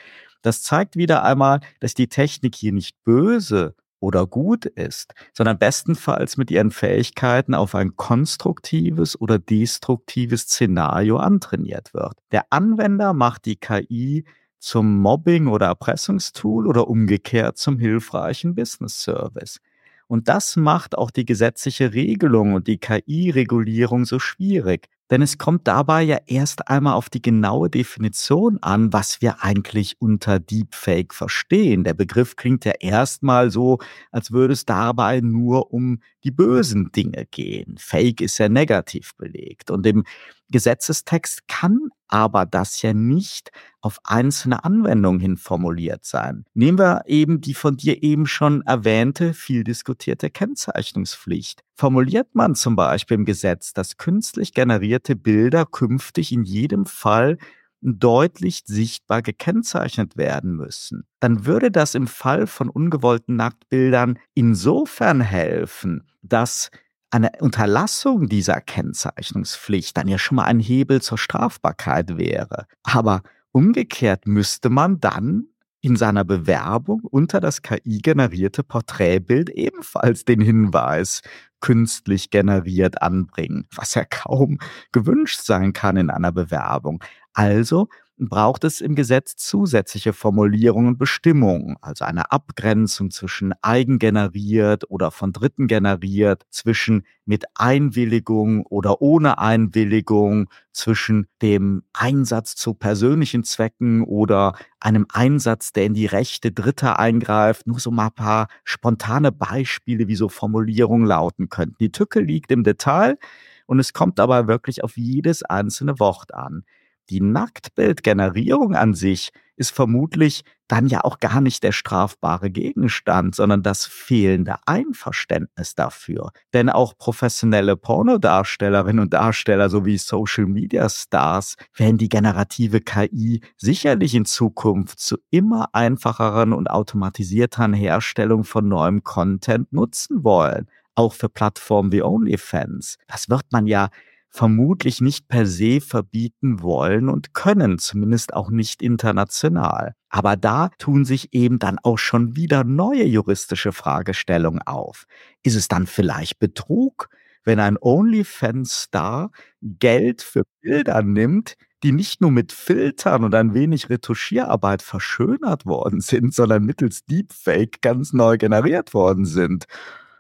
Das 0.42 0.62
zeigt 0.62 0.97
wieder 0.97 1.23
einmal, 1.23 1.61
dass 1.78 1.95
die 1.95 2.09
Technik 2.09 2.57
hier 2.57 2.73
nicht 2.73 2.97
böse 3.04 3.76
oder 4.00 4.26
gut 4.26 4.67
ist, 4.67 5.14
sondern 5.33 5.59
bestenfalls 5.59 6.37
mit 6.37 6.50
ihren 6.50 6.71
Fähigkeiten 6.71 7.55
auf 7.55 7.75
ein 7.75 7.97
konstruktives 7.97 9.21
oder 9.21 9.38
destruktives 9.38 10.43
Szenario 10.43 11.17
antrainiert 11.17 11.95
wird. 11.95 12.14
Der 12.33 12.45
Anwender 12.50 13.12
macht 13.12 13.45
die 13.45 13.57
KI 13.57 14.25
zum 14.59 15.00
Mobbing- 15.00 15.49
oder 15.49 15.67
Erpressungstool 15.67 16.67
oder 16.67 16.88
umgekehrt 16.88 17.59
zum 17.59 17.78
hilfreichen 17.78 18.55
Business 18.55 19.02
Service. 19.02 19.61
Und 20.09 20.28
das 20.28 20.57
macht 20.57 20.97
auch 20.97 21.11
die 21.11 21.26
gesetzliche 21.26 21.93
Regelung 21.93 22.55
und 22.55 22.67
die 22.67 22.78
KI-Regulierung 22.78 24.07
so 24.07 24.19
schwierig. 24.19 24.88
Denn 25.11 25.23
es 25.23 25.38
kommt 25.38 25.67
dabei 25.67 26.03
ja 26.03 26.19
erst 26.27 26.69
einmal 26.69 26.95
auf 26.95 27.09
die 27.09 27.23
genaue 27.23 27.71
Definition 27.71 28.59
an, 28.61 28.93
was 28.93 29.23
wir 29.23 29.43
eigentlich 29.43 29.97
unter 30.00 30.38
Deepfake 30.38 31.15
verstehen. 31.15 31.85
Der 31.85 31.95
Begriff 31.95 32.37
klingt 32.37 32.65
ja 32.65 32.73
erstmal 32.79 33.50
so, 33.50 33.79
als 34.12 34.33
würde 34.33 34.53
es 34.53 34.67
dabei 34.67 35.21
nur 35.21 35.73
um 35.73 36.00
die 36.25 36.31
bösen 36.31 36.93
Dinge 36.93 37.27
gehen. 37.31 37.77
Fake 37.79 38.21
ist 38.21 38.38
ja 38.38 38.49
negativ 38.49 39.15
belegt. 39.17 39.71
Und 39.71 39.87
im 39.87 40.05
Gesetzestext 40.50 41.47
kann 41.49 41.90
aber 42.09 42.47
das 42.47 42.83
ja 42.83 42.95
nicht 42.95 43.50
auf 43.81 43.99
einzelne 44.02 44.64
Anwendungen 44.64 45.21
hin 45.21 45.37
formuliert 45.37 46.05
sein. 46.05 46.45
Nehmen 46.55 46.78
wir 46.78 47.02
eben 47.07 47.40
die 47.40 47.55
von 47.55 47.76
dir 47.76 48.02
eben 48.02 48.26
schon 48.26 48.62
erwähnte, 48.62 49.35
viel 49.35 49.62
diskutierte 49.62 50.31
Kennzeichnungspflicht. 50.31 51.62
Formuliert 51.75 52.35
man 52.35 52.55
zum 52.55 52.76
Beispiel 52.76 53.17
im 53.17 53.25
Gesetz, 53.25 53.73
dass 53.75 53.99
künstlich 53.99 54.55
generierte 54.55 55.14
Bilder 55.14 55.67
künftig 55.67 56.33
in 56.33 56.45
jedem 56.45 56.87
Fall 56.87 57.38
deutlich 57.81 58.62
sichtbar 58.67 59.23
gekennzeichnet 59.23 60.17
werden 60.17 60.57
müssen, 60.57 61.07
dann 61.21 61.47
würde 61.47 61.71
das 61.71 61.95
im 61.95 62.09
Fall 62.09 62.49
von 62.49 62.69
ungewollten 62.69 63.37
Nacktbildern 63.37 64.19
insofern 64.35 65.21
helfen, 65.21 66.09
dass 66.23 66.71
eine 67.11 67.31
Unterlassung 67.41 68.29
dieser 68.29 68.61
Kennzeichnungspflicht 68.61 69.97
dann 69.97 70.09
ja 70.09 70.19
schon 70.19 70.37
mal 70.37 70.45
ein 70.45 70.61
Hebel 70.61 71.00
zur 71.00 71.19
Strafbarkeit 71.19 72.19
wäre. 72.19 72.67
Aber 72.83 73.23
umgekehrt 73.53 74.27
müsste 74.27 74.69
man 74.69 75.00
dann 75.00 75.47
in 75.81 75.97
seiner 75.97 76.25
Bewerbung 76.25 77.00
unter 77.03 77.41
das 77.41 77.62
KI-generierte 77.62 78.62
Porträtbild 78.62 79.49
ebenfalls 79.50 80.25
den 80.25 80.41
Hinweis 80.41 81.23
künstlich 81.61 82.31
generiert 82.31 83.00
anbringen, 83.00 83.67
was 83.75 83.95
ja 83.95 84.05
kaum 84.05 84.59
gewünscht 84.93 85.41
sein 85.41 85.73
kann 85.73 85.97
in 85.97 86.11
einer 86.11 86.33
Bewerbung. 86.33 87.03
Also 87.33 87.88
braucht 88.19 88.65
es 88.65 88.81
im 88.81 88.95
Gesetz 88.95 89.37
zusätzliche 89.37 90.13
Formulierungen 90.13 90.89
und 90.89 90.99
Bestimmungen, 90.99 91.77
also 91.81 92.05
eine 92.05 92.33
Abgrenzung 92.33 93.11
zwischen 93.11 93.53
eigengeneriert 93.63 94.91
oder 94.91 95.11
von 95.11 95.33
Dritten 95.33 95.69
generiert, 95.69 96.45
zwischen 96.51 97.05
mit 97.25 97.45
Einwilligung 97.55 98.67
oder 98.67 99.01
ohne 99.01 99.39
Einwilligung, 99.39 100.49
zwischen 100.73 101.27
dem 101.43 101.83
Einsatz 101.93 102.55
zu 102.55 102.75
persönlichen 102.75 103.45
Zwecken 103.45 104.03
oder 104.03 104.55
einem 104.81 105.07
Einsatz, 105.13 105.73
der 105.73 105.85
in 105.85 105.95
die 105.95 106.07
Rechte 106.07 106.53
Dritter 106.53 106.99
eingreift. 106.99 107.67
Nur 107.67 107.81
so 107.81 107.91
mal 107.91 108.07
ein 108.07 108.13
paar 108.13 108.49
spontane 108.65 109.33
Beispiele, 109.33 110.09
wie 110.09 110.17
so 110.17 110.29
Formulierungen 110.29 111.07
lauten 111.07 111.49
könnten. 111.49 111.77
Die 111.81 111.93
Tücke 111.93 112.21
liegt 112.21 112.53
im 112.53 112.65
Detail 112.65 113.19
und 113.67 113.79
es 113.81 113.93
kommt 113.93 114.19
aber 114.19 114.49
wirklich 114.49 114.83
auf 114.83 114.97
jedes 114.97 115.43
einzelne 115.43 115.99
Wort 116.01 116.33
an. 116.33 116.65
Die 117.11 117.21
Nacktbildgenerierung 117.21 118.75
an 118.75 118.95
sich 118.95 119.31
ist 119.57 119.73
vermutlich 119.73 120.45
dann 120.69 120.87
ja 120.87 121.03
auch 121.03 121.19
gar 121.19 121.41
nicht 121.41 121.62
der 121.62 121.73
strafbare 121.73 122.50
Gegenstand, 122.50 123.35
sondern 123.35 123.62
das 123.62 123.87
fehlende 123.87 124.57
Einverständnis 124.67 125.75
dafür. 125.75 126.31
Denn 126.53 126.69
auch 126.69 126.97
professionelle 126.97 127.77
Pornodarstellerinnen 127.77 129.00
und 129.00 129.15
Darsteller 129.15 129.71
sowie 129.71 129.99
Social 129.99 130.47
Media 130.47 130.88
Stars 130.88 131.57
werden 131.75 131.99
die 131.99 132.11
generative 132.11 132.81
KI 132.81 133.41
sicherlich 133.57 134.15
in 134.15 134.27
Zukunft 134.27 135.00
zu 135.00 135.17
immer 135.31 135.71
einfacheren 135.73 136.53
und 136.53 136.69
automatisierteren 136.71 137.73
Herstellung 137.73 138.45
von 138.45 138.69
neuem 138.69 139.02
Content 139.02 139.73
nutzen 139.73 140.23
wollen. 140.23 140.69
Auch 140.95 141.15
für 141.15 141.28
Plattformen 141.28 141.93
wie 141.93 142.02
OnlyFans. 142.02 142.99
Das 143.06 143.30
wird 143.30 143.47
man 143.50 143.67
ja 143.67 143.89
vermutlich 144.30 145.00
nicht 145.00 145.28
per 145.28 145.47
se 145.47 145.80
verbieten 145.80 146.62
wollen 146.62 147.08
und 147.08 147.34
können, 147.34 147.78
zumindest 147.78 148.34
auch 148.34 148.50
nicht 148.50 148.82
international. 148.82 149.95
Aber 150.10 150.36
da 150.36 150.71
tun 150.78 151.04
sich 151.04 151.32
eben 151.32 151.58
dann 151.58 151.78
auch 151.82 151.99
schon 151.99 152.36
wieder 152.36 152.64
neue 152.64 153.04
juristische 153.04 153.73
Fragestellungen 153.73 154.62
auf. 154.62 155.04
Ist 155.43 155.56
es 155.56 155.69
dann 155.69 155.86
vielleicht 155.86 156.38
Betrug, 156.38 157.08
wenn 157.45 157.60
ein 157.60 157.78
OnlyFans-Star 157.80 159.30
Geld 159.62 160.23
für 160.23 160.45
Bilder 160.60 161.02
nimmt, 161.02 161.54
die 161.82 161.93
nicht 161.93 162.21
nur 162.21 162.30
mit 162.30 162.52
Filtern 162.52 163.25
und 163.25 163.34
ein 163.34 163.54
wenig 163.54 163.88
Retuschierarbeit 163.88 164.82
verschönert 164.82 165.64
worden 165.64 166.00
sind, 166.00 166.34
sondern 166.34 166.64
mittels 166.64 167.04
Deepfake 167.04 167.80
ganz 167.80 168.12
neu 168.12 168.36
generiert 168.36 168.95
worden 168.95 169.25
sind? 169.25 169.67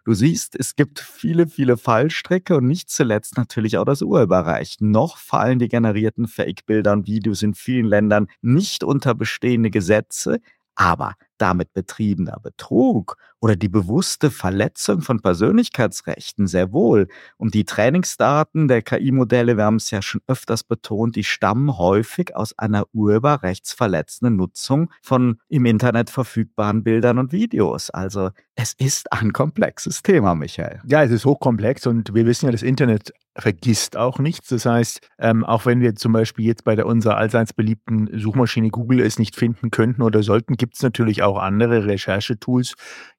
Du 0.04 0.14
siehst, 0.14 0.56
es 0.58 0.76
gibt 0.76 1.00
viele, 1.00 1.46
viele 1.46 1.76
Fallstricke 1.76 2.56
und 2.56 2.66
nicht 2.66 2.90
zuletzt 2.90 3.36
natürlich 3.36 3.76
auch 3.78 3.84
das 3.84 4.02
Urheberrecht. 4.02 4.80
Noch 4.80 5.18
fallen 5.18 5.58
die 5.58 5.68
generierten 5.68 6.26
Fake-Bilder 6.26 6.92
und 6.92 7.06
Videos 7.06 7.42
in 7.42 7.54
vielen 7.54 7.86
Ländern 7.86 8.28
nicht 8.40 8.84
unter 8.84 9.14
bestehende 9.14 9.70
Gesetze, 9.70 10.40
aber 10.74 11.14
damit 11.38 11.72
betriebener 11.72 12.38
Betrug 12.40 13.16
oder 13.40 13.56
die 13.56 13.68
bewusste 13.68 14.30
Verletzung 14.30 15.00
von 15.00 15.20
Persönlichkeitsrechten 15.20 16.46
sehr 16.46 16.72
wohl. 16.72 17.08
Und 17.36 17.54
die 17.54 17.64
Trainingsdaten 17.64 18.68
der 18.68 18.82
KI-Modelle, 18.82 19.56
wir 19.56 19.64
haben 19.64 19.76
es 19.76 19.90
ja 19.90 20.02
schon 20.02 20.20
öfters 20.26 20.64
betont, 20.64 21.16
die 21.16 21.24
stammen 21.24 21.78
häufig 21.78 22.34
aus 22.34 22.58
einer 22.58 22.86
urheberrechtsverletzenden 22.92 24.36
Nutzung 24.36 24.90
von 25.02 25.38
im 25.48 25.66
Internet 25.66 26.10
verfügbaren 26.10 26.82
Bildern 26.82 27.18
und 27.18 27.32
Videos. 27.32 27.90
Also 27.90 28.30
es 28.56 28.72
ist 28.72 29.12
ein 29.12 29.32
komplexes 29.32 30.02
Thema, 30.02 30.34
Michael. 30.34 30.80
Ja, 30.86 31.04
es 31.04 31.12
ist 31.12 31.24
hochkomplex 31.24 31.86
und 31.86 32.14
wir 32.14 32.26
wissen 32.26 32.46
ja, 32.46 32.52
das 32.52 32.62
Internet 32.62 33.12
vergisst 33.36 33.96
auch 33.96 34.18
nichts. 34.18 34.48
Das 34.48 34.66
heißt, 34.66 35.00
ähm, 35.18 35.44
auch 35.44 35.64
wenn 35.64 35.80
wir 35.80 35.94
zum 35.94 36.12
Beispiel 36.12 36.44
jetzt 36.44 36.64
bei 36.64 36.74
der 36.74 36.86
unserer 36.86 37.16
allseits 37.16 37.52
beliebten 37.52 38.08
Suchmaschine 38.18 38.70
Google 38.70 39.00
es 39.00 39.18
nicht 39.18 39.36
finden 39.36 39.70
könnten 39.70 40.02
oder 40.02 40.22
sollten, 40.22 40.56
gibt 40.56 40.74
es 40.74 40.82
natürlich 40.82 41.22
auch 41.22 41.38
andere 41.38 41.86
Recherchetools, 41.86 42.74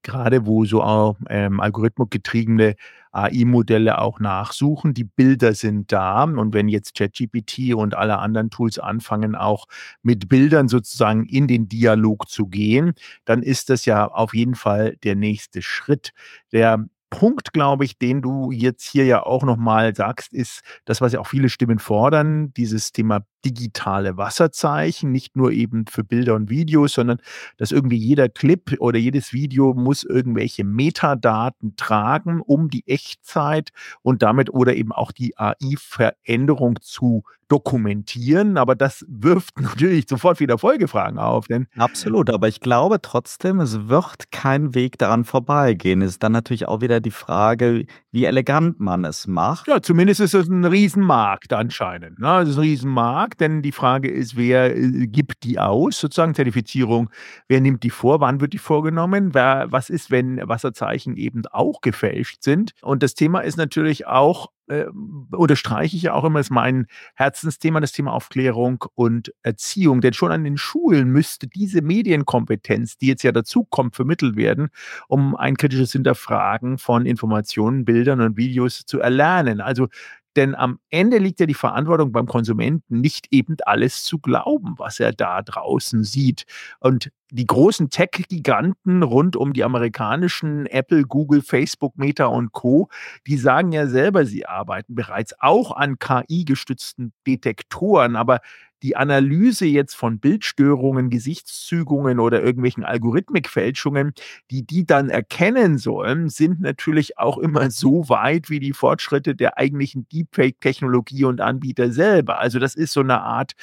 gerade 0.10 0.46
wo 0.46 0.66
so 0.66 0.82
auch, 0.84 1.16
ähm, 1.30 1.60
algorithmusgetriebene 1.60 2.76
AI-Modelle 3.12 4.00
auch 4.00 4.20
nachsuchen. 4.20 4.94
Die 4.94 5.04
Bilder 5.04 5.54
sind 5.54 5.92
da 5.92 6.24
und 6.24 6.54
wenn 6.54 6.68
jetzt 6.68 6.96
ChatGPT 6.96 7.74
und 7.74 7.96
alle 7.96 8.20
anderen 8.20 8.50
Tools 8.50 8.80
anfangen, 8.80 9.36
auch 9.36 9.66
mit 10.04 10.30
Bildern 10.30 10.68
sozusagen 10.68 11.26
in 11.26 11.48
den 11.48 11.68
Dialog 11.70 12.30
zu 12.30 12.48
gehen, 12.48 12.94
dann 13.26 13.42
ist 13.44 13.70
das 13.70 13.86
ja 13.86 14.08
auf 14.08 14.34
jeden 14.34 14.56
Fall 14.56 14.98
der 15.04 15.16
nächste 15.16 15.62
Schritt. 15.62 16.12
Der 16.52 16.86
Punkt, 17.10 17.54
glaube 17.54 17.86
ich, 17.86 17.98
den 17.98 18.22
du 18.22 18.52
jetzt 18.52 18.88
hier 18.88 19.06
ja 19.06 19.24
auch 19.24 19.44
nochmal 19.44 19.96
sagst, 19.96 20.34
ist 20.34 20.62
das, 20.86 21.02
was 21.02 21.14
ja 21.14 21.20
auch 21.20 21.28
viele 21.28 21.50
Stimmen 21.50 21.80
fordern, 21.80 22.54
dieses 22.54 22.92
Thema 22.92 23.26
digitale 23.46 24.18
Wasserzeichen, 24.18 25.12
nicht 25.12 25.36
nur 25.36 25.52
eben 25.52 25.86
für 25.88 26.04
Bilder 26.04 26.36
und 26.36 26.50
Videos, 26.50 26.94
sondern 26.94 27.20
dass 27.58 27.72
irgendwie 27.72 27.98
jeder 27.98 28.30
Clip 28.30 28.76
oder 28.80 29.00
jedes 29.00 29.34
Video 29.34 29.74
muss 29.74 30.04
irgendwelche 30.04 30.64
Metadaten 30.64 31.76
tragen, 31.76 32.42
um 32.42 32.70
die 32.70 32.86
Echtzeit 32.88 33.70
und 34.02 34.22
damit 34.22 34.50
oder 34.52 34.76
eben 34.76 34.92
auch 34.92 35.12
die 35.12 35.38
AI-Veränderung 35.38 36.80
zu 36.82 37.24
dokumentieren, 37.50 38.58
aber 38.58 38.76
das 38.76 39.06
wirft 39.10 39.60
natürlich 39.60 40.06
sofort 40.08 40.40
wieder 40.40 40.58
Folgefragen 40.58 41.20
auf. 41.20 41.48
Denn 41.48 41.68
Absolut, 41.78 42.30
aber 42.30 42.48
ich 42.48 42.62
glaube 42.62 43.02
trotzdem, 43.02 43.60
es 43.60 43.90
wird 43.90 44.32
kein 44.32 44.74
Weg 44.76 44.98
daran 44.98 45.26
vorbeigehen. 45.26 46.02
Es 46.02 46.12
ist 46.12 46.24
dann 46.24 46.32
natürlich 46.32 46.68
auch 46.68 46.82
wieder 46.82 47.02
die 47.02 47.12
Frage, 47.12 47.86
wie 48.12 48.26
elegant 48.26 48.80
man 48.80 49.04
es 49.04 49.28
macht. 49.28 49.68
Ja, 49.68 49.82
zumindest 49.82 50.22
ist 50.22 50.34
es 50.34 50.48
ein 50.48 50.64
Riesenmarkt 50.64 51.52
anscheinend. 51.52 52.20
Ne? 52.20 52.42
Es 52.42 52.50
ist 52.50 52.58
ein 52.58 52.62
Riesenmarkt, 52.62 53.42
denn 53.42 53.62
die 53.62 53.72
Frage 53.72 54.10
ist, 54.10 54.38
wer 54.38 54.76
äh, 54.76 55.08
gibt 55.08 55.44
die 55.44 55.60
aus, 55.60 56.00
sozusagen 56.00 56.36
Zertifizierung, 56.36 57.10
wer 57.48 57.62
nimmt 57.62 57.84
die 57.84 57.90
vor, 57.90 58.22
wann 58.22 58.42
wird 58.42 58.54
die 58.54 58.60
vorgenommen, 58.60 59.34
wer, 59.34 59.72
was 59.72 59.90
ist, 59.90 60.12
wenn 60.12 60.48
Wasserzeichen 60.48 61.18
eben 61.18 61.44
auch 61.52 61.82
gefälscht 61.82 62.44
sind. 62.44 62.74
Und 62.82 63.02
das 63.02 63.16
Thema 63.16 63.40
ist 63.40 63.58
natürlich 63.58 64.06
auch, 64.08 64.48
äh, 64.70 64.86
unterstreiche 65.32 65.96
ich 65.98 66.04
ja 66.04 66.14
auch 66.14 66.24
immer, 66.24 66.40
ist 66.40 66.52
mein 66.52 66.88
Herzensthema, 67.16 67.80
das 67.80 67.92
Thema 67.92 68.14
Aufklärung 68.14 68.86
und 68.96 69.34
Erziehung. 69.44 70.02
Denn 70.02 70.14
schon 70.14 70.32
an 70.32 70.44
den 70.44 70.58
Schulen 70.58 71.10
müsste 71.10 71.48
diese 71.48 71.82
Medienkompetenz, 71.82 72.98
die 72.98 73.08
jetzt 73.08 73.24
ja 73.24 73.32
dazukommt, 73.32 73.96
vermittelt 73.96 74.36
werden, 74.36 74.70
um 75.08 75.36
ein 75.36 75.58
kritisches 75.58 75.92
Hinterfragen 75.92 76.78
von 76.78 77.06
Informationen, 77.06 77.86
Bildern 77.86 78.22
und 78.22 78.38
Videos 78.38 78.86
zu 78.86 79.00
erlernen. 79.00 79.62
Also 79.62 79.88
denn 80.36 80.56
am 80.56 80.80
Ende 80.90 81.18
liegt 81.18 81.40
ja 81.40 81.46
die 81.46 81.54
Verantwortung 81.54 82.12
beim 82.12 82.28
Konsumenten, 82.28 83.02
nicht 83.02 83.28
eben 83.32 83.58
alles 83.66 84.04
zu 84.04 84.20
glauben, 84.20 84.76
was 84.78 85.00
er 85.00 85.12
da 85.12 85.42
draußen 85.42 86.04
sieht. 86.04 86.46
Und 86.80 87.12
die 87.32 87.46
großen 87.46 87.90
Tech-Giganten 87.90 89.04
rund 89.04 89.36
um 89.36 89.54
die 89.54 89.64
amerikanischen 89.64 90.66
Apple, 90.66 91.04
Google, 91.04 91.42
Facebook, 91.42 91.98
Meta 91.98 92.26
und 92.26 92.52
Co., 92.52 92.90
die 93.28 93.38
sagen 93.38 93.72
ja 93.72 93.88
selber, 93.88 94.26
sie 94.26 94.46
arbeiten 94.46 94.96
bereits 94.96 95.34
auch 95.40 95.72
an 95.76 96.00
KI-gestützten 96.00 97.14
Detektoren, 97.28 98.16
aber 98.16 98.40
die 98.84 98.96
Analyse 98.96 99.66
jetzt 99.66 99.96
von 99.96 100.20
Bildstörungen, 100.20 101.10
Gesichtszügungen 101.10 102.20
oder 102.20 102.42
irgendwelchen 102.42 102.84
Algorithmikfälschungen, 102.84 104.14
die 104.52 104.66
die 104.66 104.86
dann 104.86 105.10
erkennen 105.10 105.78
sollen, 105.78 106.30
sind 106.30 106.62
natürlich 106.62 107.18
auch 107.18 107.38
immer 107.38 107.72
so 107.72 108.08
weit 108.10 108.50
wie 108.50 108.60
die 108.60 108.74
Fortschritte 108.74 109.36
der 109.36 109.58
eigentlichen 109.58 110.08
Deepfake-Technologie 110.10 111.26
und 111.26 111.42
Anbieter 111.42 111.92
selber. 111.92 112.40
Also 112.40 112.60
das 112.60 112.76
ist 112.76 112.94
so 112.94 113.02
eine 113.02 113.22
Art 113.22 113.54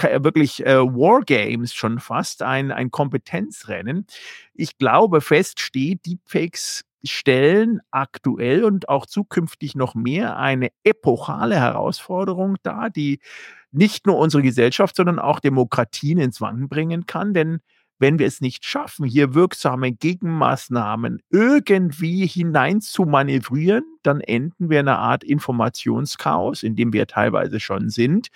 wirklich 0.00 0.64
äh, 0.66 0.78
Wargames 0.78 1.74
schon 1.74 1.98
fast, 2.00 2.42
ein, 2.42 2.72
ein 2.72 2.90
Kompetenzrennen. 2.90 4.06
Ich 4.54 4.78
glaube, 4.78 5.20
fest 5.20 5.60
steht, 5.60 6.06
Deepfakes 6.06 6.84
stellen 7.04 7.80
aktuell 7.90 8.64
und 8.64 8.88
auch 8.88 9.06
zukünftig 9.06 9.74
noch 9.74 9.94
mehr 9.94 10.36
eine 10.38 10.68
epochale 10.84 11.56
Herausforderung 11.56 12.56
dar, 12.62 12.90
die 12.90 13.20
nicht 13.72 14.06
nur 14.06 14.18
unsere 14.18 14.42
Gesellschaft, 14.42 14.96
sondern 14.96 15.18
auch 15.18 15.40
Demokratien 15.40 16.18
ins 16.18 16.40
Wanken 16.40 16.68
bringen 16.68 17.06
kann. 17.06 17.34
Denn 17.34 17.60
wenn 18.00 18.18
wir 18.18 18.26
es 18.26 18.40
nicht 18.40 18.64
schaffen, 18.64 19.06
hier 19.06 19.34
wirksame 19.34 19.92
Gegenmaßnahmen 19.92 21.20
irgendwie 21.30 22.26
hinein 22.26 22.80
zu 22.80 23.04
manövrieren, 23.04 23.84
dann 24.02 24.20
enden 24.20 24.68
wir 24.68 24.80
in 24.80 24.88
einer 24.88 24.98
Art 24.98 25.22
Informationschaos, 25.24 26.64
in 26.64 26.74
dem 26.76 26.92
wir 26.92 27.06
teilweise 27.06 27.60
schon 27.60 27.90
sind, 27.90 28.28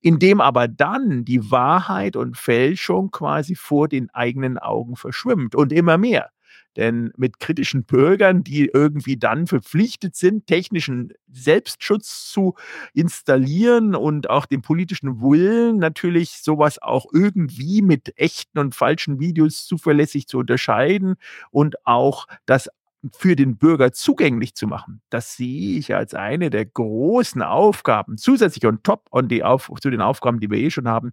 in 0.00 0.18
dem 0.18 0.40
aber 0.40 0.68
dann 0.68 1.24
die 1.24 1.50
Wahrheit 1.50 2.14
und 2.16 2.36
Fälschung 2.36 3.10
quasi 3.10 3.54
vor 3.54 3.88
den 3.88 4.10
eigenen 4.10 4.58
Augen 4.58 4.96
verschwimmt 4.96 5.54
und 5.54 5.72
immer 5.72 5.96
mehr. 5.98 6.30
Denn 6.76 7.12
mit 7.16 7.40
kritischen 7.40 7.84
Bürgern, 7.84 8.44
die 8.44 8.66
irgendwie 8.72 9.16
dann 9.16 9.46
verpflichtet 9.46 10.16
sind, 10.16 10.46
technischen 10.46 11.12
Selbstschutz 11.32 12.30
zu 12.30 12.54
installieren 12.94 13.94
und 13.94 14.30
auch 14.30 14.46
den 14.46 14.62
politischen 14.62 15.20
Willen 15.20 15.78
natürlich 15.78 16.42
sowas 16.42 16.80
auch 16.80 17.06
irgendwie 17.12 17.82
mit 17.82 18.18
echten 18.18 18.58
und 18.58 18.74
falschen 18.74 19.20
Videos 19.20 19.66
zuverlässig 19.66 20.26
zu 20.28 20.38
unterscheiden 20.38 21.16
und 21.50 21.86
auch 21.86 22.26
das 22.46 22.68
für 23.14 23.36
den 23.36 23.56
Bürger 23.56 23.92
zugänglich 23.92 24.54
zu 24.54 24.66
machen. 24.66 25.00
Das 25.10 25.36
sehe 25.36 25.78
ich 25.78 25.94
als 25.94 26.14
eine 26.14 26.50
der 26.50 26.66
großen 26.66 27.42
Aufgaben, 27.42 28.18
zusätzlich 28.18 28.66
und 28.66 28.84
top 28.84 29.06
on 29.12 29.28
die 29.28 29.44
auf, 29.44 29.70
zu 29.80 29.90
den 29.90 30.00
Aufgaben, 30.00 30.40
die 30.40 30.50
wir 30.50 30.58
eh 30.58 30.70
schon 30.70 30.88
haben, 30.88 31.12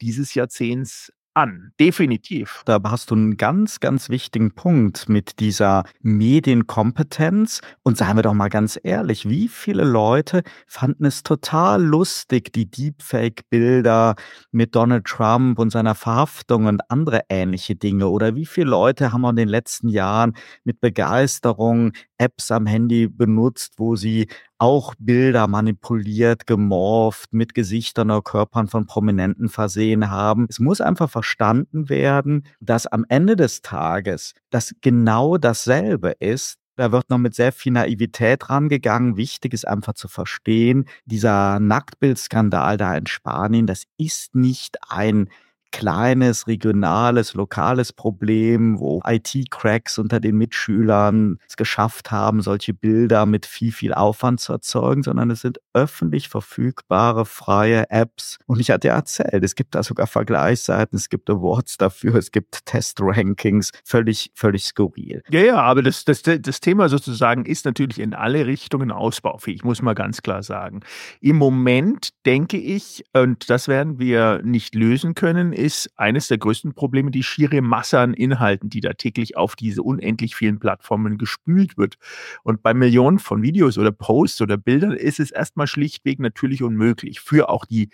dieses 0.00 0.34
Jahrzehnts 0.34 1.12
an, 1.34 1.72
definitiv. 1.80 2.62
Da 2.64 2.80
hast 2.84 3.10
du 3.10 3.16
einen 3.16 3.36
ganz, 3.36 3.80
ganz 3.80 4.08
wichtigen 4.08 4.54
Punkt 4.54 5.08
mit 5.08 5.40
dieser 5.40 5.84
Medienkompetenz. 6.00 7.60
Und 7.82 7.98
seien 7.98 8.16
wir 8.16 8.22
doch 8.22 8.34
mal 8.34 8.48
ganz 8.48 8.78
ehrlich, 8.82 9.28
wie 9.28 9.48
viele 9.48 9.84
Leute 9.84 10.42
fanden 10.66 11.04
es 11.04 11.24
total 11.24 11.82
lustig, 11.82 12.52
die 12.52 12.70
Deepfake-Bilder 12.70 14.14
mit 14.52 14.74
Donald 14.74 15.04
Trump 15.04 15.58
und 15.58 15.70
seiner 15.70 15.94
Verhaftung 15.94 16.66
und 16.66 16.88
andere 16.88 17.22
ähnliche 17.28 17.74
Dinge? 17.74 18.08
Oder 18.08 18.36
wie 18.36 18.46
viele 18.46 18.70
Leute 18.70 19.12
haben 19.12 19.24
in 19.24 19.36
den 19.36 19.48
letzten 19.48 19.88
Jahren 19.88 20.34
mit 20.62 20.80
Begeisterung 20.80 21.92
Apps 22.18 22.50
am 22.52 22.66
Handy 22.66 23.08
benutzt, 23.08 23.74
wo 23.78 23.96
sie 23.96 24.28
auch 24.64 24.94
Bilder 24.98 25.46
manipuliert, 25.46 26.46
gemorpht, 26.46 27.34
mit 27.34 27.54
Gesichtern 27.54 28.10
oder 28.10 28.22
Körpern 28.22 28.66
von 28.66 28.86
Prominenten 28.86 29.50
versehen 29.50 30.10
haben. 30.10 30.46
Es 30.48 30.58
muss 30.58 30.80
einfach 30.80 31.10
verstanden 31.10 31.90
werden, 31.90 32.46
dass 32.60 32.86
am 32.86 33.04
Ende 33.10 33.36
des 33.36 33.60
Tages 33.60 34.32
das 34.48 34.74
genau 34.80 35.36
dasselbe 35.36 36.12
ist, 36.18 36.56
da 36.76 36.92
wird 36.92 37.10
noch 37.10 37.18
mit 37.18 37.34
sehr 37.34 37.52
viel 37.52 37.72
Naivität 37.72 38.48
rangegangen. 38.48 39.18
Wichtig 39.18 39.52
ist 39.52 39.68
einfach 39.68 39.92
zu 39.92 40.08
verstehen, 40.08 40.86
dieser 41.04 41.60
Nacktbildskandal 41.60 42.78
da 42.78 42.96
in 42.96 43.06
Spanien, 43.06 43.66
das 43.66 43.84
ist 43.98 44.34
nicht 44.34 44.78
ein 44.88 45.28
kleines, 45.74 46.46
regionales, 46.46 47.34
lokales 47.34 47.92
Problem, 47.92 48.78
wo 48.78 49.02
IT-Cracks 49.04 49.98
unter 49.98 50.20
den 50.20 50.36
Mitschülern 50.36 51.38
es 51.48 51.56
geschafft 51.56 52.12
haben, 52.12 52.42
solche 52.42 52.72
Bilder 52.72 53.26
mit 53.26 53.44
viel, 53.44 53.72
viel 53.72 53.92
Aufwand 53.92 54.38
zu 54.38 54.52
erzeugen, 54.52 55.02
sondern 55.02 55.32
es 55.32 55.40
sind 55.40 55.58
öffentlich 55.72 56.28
verfügbare, 56.28 57.26
freie 57.26 57.90
Apps. 57.90 58.38
Und 58.46 58.60
ich 58.60 58.70
hatte 58.70 58.86
ja 58.86 58.94
erzählt, 58.94 59.42
es 59.42 59.56
gibt 59.56 59.74
da 59.74 59.82
sogar 59.82 60.06
Vergleichsseiten, 60.06 60.96
es 60.96 61.08
gibt 61.08 61.28
Awards 61.28 61.76
dafür, 61.76 62.14
es 62.14 62.30
gibt 62.30 62.64
Test-Rankings, 62.66 63.72
völlig, 63.84 64.30
völlig 64.34 64.66
skurril. 64.66 65.22
Ja, 65.28 65.40
ja, 65.40 65.56
aber 65.56 65.82
das, 65.82 66.04
das, 66.04 66.22
das 66.22 66.60
Thema 66.60 66.88
sozusagen 66.88 67.46
ist 67.46 67.64
natürlich 67.64 67.98
in 67.98 68.14
alle 68.14 68.46
Richtungen 68.46 68.92
ausbaufähig, 68.92 69.64
muss 69.64 69.82
man 69.82 69.96
ganz 69.96 70.22
klar 70.22 70.44
sagen. 70.44 70.82
Im 71.20 71.34
Moment 71.34 72.10
denke 72.26 72.58
ich, 72.58 73.02
und 73.12 73.50
das 73.50 73.66
werden 73.66 73.98
wir 73.98 74.40
nicht 74.44 74.76
lösen 74.76 75.16
können, 75.16 75.52
ist 75.64 75.90
eines 75.96 76.28
der 76.28 76.36
größten 76.36 76.74
Probleme 76.74 77.10
die 77.10 77.22
schiere 77.22 77.62
Masse 77.62 77.98
an 77.98 78.12
Inhalten, 78.12 78.68
die 78.68 78.82
da 78.82 78.92
täglich 78.92 79.38
auf 79.38 79.56
diese 79.56 79.82
unendlich 79.82 80.36
vielen 80.36 80.58
Plattformen 80.58 81.16
gespült 81.16 81.78
wird. 81.78 81.96
Und 82.42 82.62
bei 82.62 82.74
Millionen 82.74 83.18
von 83.18 83.42
Videos 83.42 83.78
oder 83.78 83.90
Posts 83.90 84.42
oder 84.42 84.58
Bildern 84.58 84.92
ist 84.92 85.20
es 85.20 85.30
erstmal 85.30 85.66
schlichtweg 85.66 86.20
natürlich 86.20 86.62
unmöglich 86.62 87.20
für 87.20 87.48
auch 87.48 87.64
die, 87.64 87.88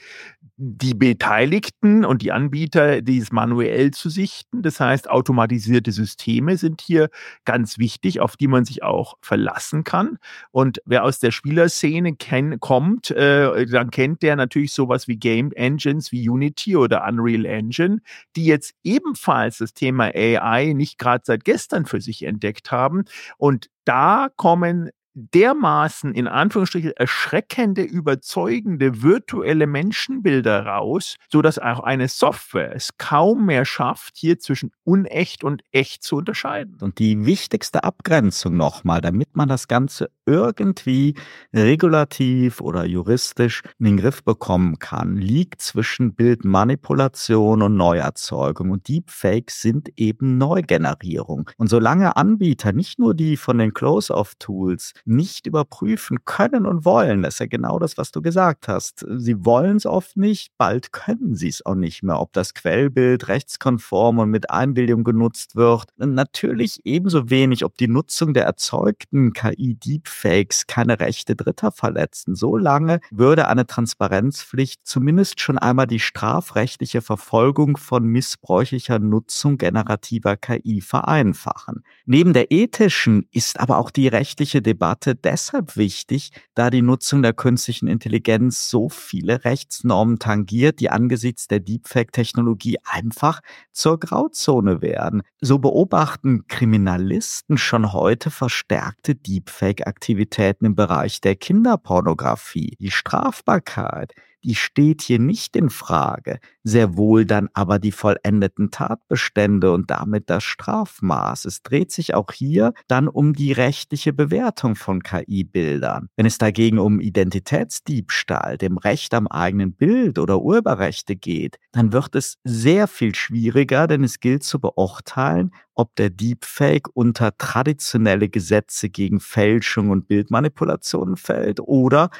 die 0.56 0.94
Beteiligten 0.94 2.04
und 2.04 2.22
die 2.22 2.33
Anbieter, 2.33 3.02
dies 3.02 3.30
manuell 3.30 3.92
zu 3.92 4.09
sichten. 4.09 4.62
Das 4.62 4.80
heißt, 4.80 5.09
automatisierte 5.09 5.92
Systeme 5.92 6.56
sind 6.56 6.80
hier 6.80 7.09
ganz 7.44 7.78
wichtig, 7.78 8.18
auf 8.18 8.37
die 8.37 8.48
man 8.48 8.64
sich 8.64 8.83
auch 8.83 9.16
verlassen 9.22 9.85
kann. 9.85 10.18
Und 10.50 10.83
wer 10.87 11.04
aus 11.04 11.20
der 11.20 11.30
Spielerszene 11.30 12.16
kenn, 12.16 12.59
kommt, 12.59 13.12
äh, 13.12 13.66
dann 13.66 13.92
kennt 13.92 14.22
der 14.22 14.35
natürlich 14.35 14.72
sowas 14.72 15.06
wie 15.06 15.16
Game 15.16 15.52
Engines 15.52 16.11
wie 16.11 16.28
Unity 16.28 16.76
oder 16.76 17.06
Unreal 17.06 17.44
Engine 17.44 17.60
Engine, 17.61 18.01
die 18.37 18.46
jetzt 18.46 18.75
ebenfalls 18.83 19.59
das 19.59 19.75
Thema 19.75 20.11
AI 20.14 20.73
nicht 20.75 20.99
gerade 20.99 21.23
seit 21.25 21.44
gestern 21.44 21.87
für 21.87 22.01
sich 22.01 22.23
entdeckt 22.23 22.70
haben. 22.70 23.05
Und 23.37 23.68
da 23.85 24.29
kommen 24.37 24.90
dermaßen 25.14 26.14
in 26.14 26.27
Anführungsstrichen 26.29 26.92
erschreckende, 26.92 27.83
überzeugende 27.83 29.03
virtuelle 29.03 29.66
Menschenbilder 29.66 30.66
raus, 30.66 31.16
so 31.31 31.42
dass 31.42 31.59
auch 31.59 31.81
eine 31.81 32.09
Software 32.09 32.75
es 32.75 32.96
kaum 32.99 33.46
mehr 33.46 33.64
schafft, 33.64 34.16
hier 34.16 34.38
zwischen 34.38 34.73
unecht 34.85 35.44
und 35.44 35.62
echt 35.73 36.03
zu 36.03 36.16
unterscheiden. 36.16 36.77
Und 36.81 36.99
die 36.99 37.27
wichtigste 37.27 37.85
Abgrenzung 37.85 38.57
nochmal, 38.57 39.01
damit 39.01 39.37
man 39.37 39.49
das 39.49 39.68
Ganze 39.68 40.11
irgendwie 40.27 41.14
regulativ 41.53 42.61
oder 42.61 42.85
juristisch 42.85 43.62
in 43.79 43.87
den 43.87 43.96
Griff 43.96 44.23
bekommen 44.23 44.79
kann, 44.79 45.16
liegt 45.16 45.61
zwischen 45.61 46.14
Bildmanipulation 46.14 47.62
und 47.62 47.77
Neuerzeugung. 47.77 48.70
Und 48.70 48.88
Deepfakes 48.88 49.61
sind 49.61 49.90
eben 49.96 50.38
Neugenerierung. 50.38 51.51
Und 51.57 51.68
solange 51.68 52.16
Anbieter, 52.16 52.73
nicht 52.73 52.99
nur 52.99 53.14
die 53.14 53.37
von 53.37 53.59
den 53.59 53.75
Close-off-Tools, 53.75 54.92
nicht 55.04 55.46
überprüfen 55.46 56.18
können 56.24 56.66
und 56.66 56.84
wollen. 56.84 57.22
Das 57.22 57.34
ist 57.34 57.40
ja 57.40 57.46
genau 57.46 57.78
das, 57.78 57.98
was 57.98 58.10
du 58.10 58.22
gesagt 58.22 58.68
hast. 58.68 59.04
Sie 59.16 59.44
wollen 59.44 59.76
es 59.76 59.86
oft 59.86 60.16
nicht, 60.16 60.52
bald 60.58 60.92
können 61.00 61.34
sie 61.34 61.48
es 61.48 61.64
auch 61.64 61.74
nicht 61.74 62.02
mehr. 62.02 62.20
Ob 62.20 62.32
das 62.32 62.54
Quellbild 62.54 63.28
rechtskonform 63.28 64.18
und 64.18 64.30
mit 64.30 64.50
Einbildung 64.50 65.04
genutzt 65.04 65.56
wird. 65.56 65.86
Natürlich 65.96 66.80
ebenso 66.84 67.30
wenig, 67.30 67.64
ob 67.64 67.76
die 67.76 67.88
Nutzung 67.88 68.34
der 68.34 68.44
erzeugten 68.44 69.32
KI-Deepfakes 69.32 70.66
keine 70.66 71.00
Rechte 71.00 71.36
Dritter 71.36 71.72
verletzen. 71.72 72.34
So 72.34 72.56
lange 72.56 73.00
würde 73.10 73.48
eine 73.48 73.66
Transparenzpflicht 73.66 74.80
zumindest 74.84 75.40
schon 75.40 75.58
einmal 75.58 75.86
die 75.86 76.00
strafrechtliche 76.00 77.02
Verfolgung 77.02 77.76
von 77.76 78.04
missbräuchlicher 78.04 78.98
Nutzung 78.98 79.58
generativer 79.58 80.36
KI 80.36 80.80
vereinfachen. 80.80 81.82
Neben 82.04 82.32
der 82.32 82.50
ethischen 82.50 83.26
ist 83.30 83.60
aber 83.60 83.78
auch 83.78 83.90
die 83.90 84.08
rechtliche 84.08 84.62
Debatte 84.62 84.89
deshalb 84.96 85.76
wichtig, 85.76 86.31
da 86.55 86.70
die 86.70 86.83
Nutzung 86.83 87.22
der 87.22 87.33
künstlichen 87.33 87.88
Intelligenz 87.88 88.70
so 88.70 88.88
viele 88.88 89.44
Rechtsnormen 89.44 90.18
tangiert, 90.18 90.81
die 90.81 90.90
angesichts 90.90 91.48
der 91.48 91.61
Deepfake-Technologie 91.61 92.79
einfach 92.85 93.40
zur 93.72 93.98
Grauzone 93.98 94.83
werden. 94.83 95.22
So 95.40 95.59
beobachten 95.59 96.46
Kriminalisten 96.48 97.59
schon 97.59 97.92
heute 97.92 98.31
verstärkte 98.31 99.14
Deepfake-Aktivitäten 99.14 100.66
im 100.66 100.74
Bereich 100.74 101.20
der 101.20 101.37
Kinderpornografie. 101.37 102.76
Die 102.81 102.90
Strafbarkeit 102.90 104.14
die 104.44 104.55
steht 104.55 105.03
hier 105.03 105.18
nicht 105.18 105.57
in 105.57 105.70
Frage, 105.70 106.40
sehr 106.64 106.96
wohl 106.96 107.24
dann 107.24 107.48
aber 107.55 107.79
die 107.79 107.92
vollendeten 107.92 108.70
Tatbestände 108.70 109.72
und 109.72 109.90
damit 109.90 110.31
das 110.31 110.44
Strafmaß. 110.44 111.44
Es 111.44 111.62
dreht 111.62 111.92
sich 111.92 112.14
auch 112.14 112.33
hier 112.33 112.72
dann 112.88 113.09
um 113.09 113.33
die 113.33 113.53
rechtliche 113.53 114.12
Bewertung 114.12 114.76
von 114.76 115.03
KI-Bildern. 115.03 116.09
Wenn 116.16 116.26
es 116.26 116.38
dagegen 116.38 116.79
um 116.79 117.00
Identitätsdiebstahl, 117.00 118.59
dem 118.59 118.79
Recht 118.79 119.14
am 119.14 119.26
eigenen 119.26 119.72
Bild 119.72 120.18
oder 120.18 120.40
Urheberrechte 120.40 121.16
geht, 121.16 121.59
dann 121.72 121.92
wird 121.92 122.14
es 122.14 122.38
sehr 122.44 122.88
viel 122.88 123.14
schwieriger, 123.14 123.87
denn 123.87 124.05
es 124.05 124.20
gilt 124.20 124.44
zu 124.44 124.61
beurteilen, 124.61 125.53
ob 125.74 125.96
der 125.96 126.11
Deepfake 126.11 126.88
unter 126.92 127.37
traditionelle 127.38 128.29
Gesetze 128.29 128.90
gegen 128.90 129.20
Fälschung 129.20 129.90
und 129.90 130.09
Bildmanipulationen 130.09 131.16
fällt 131.16 131.61
oder 131.61 132.11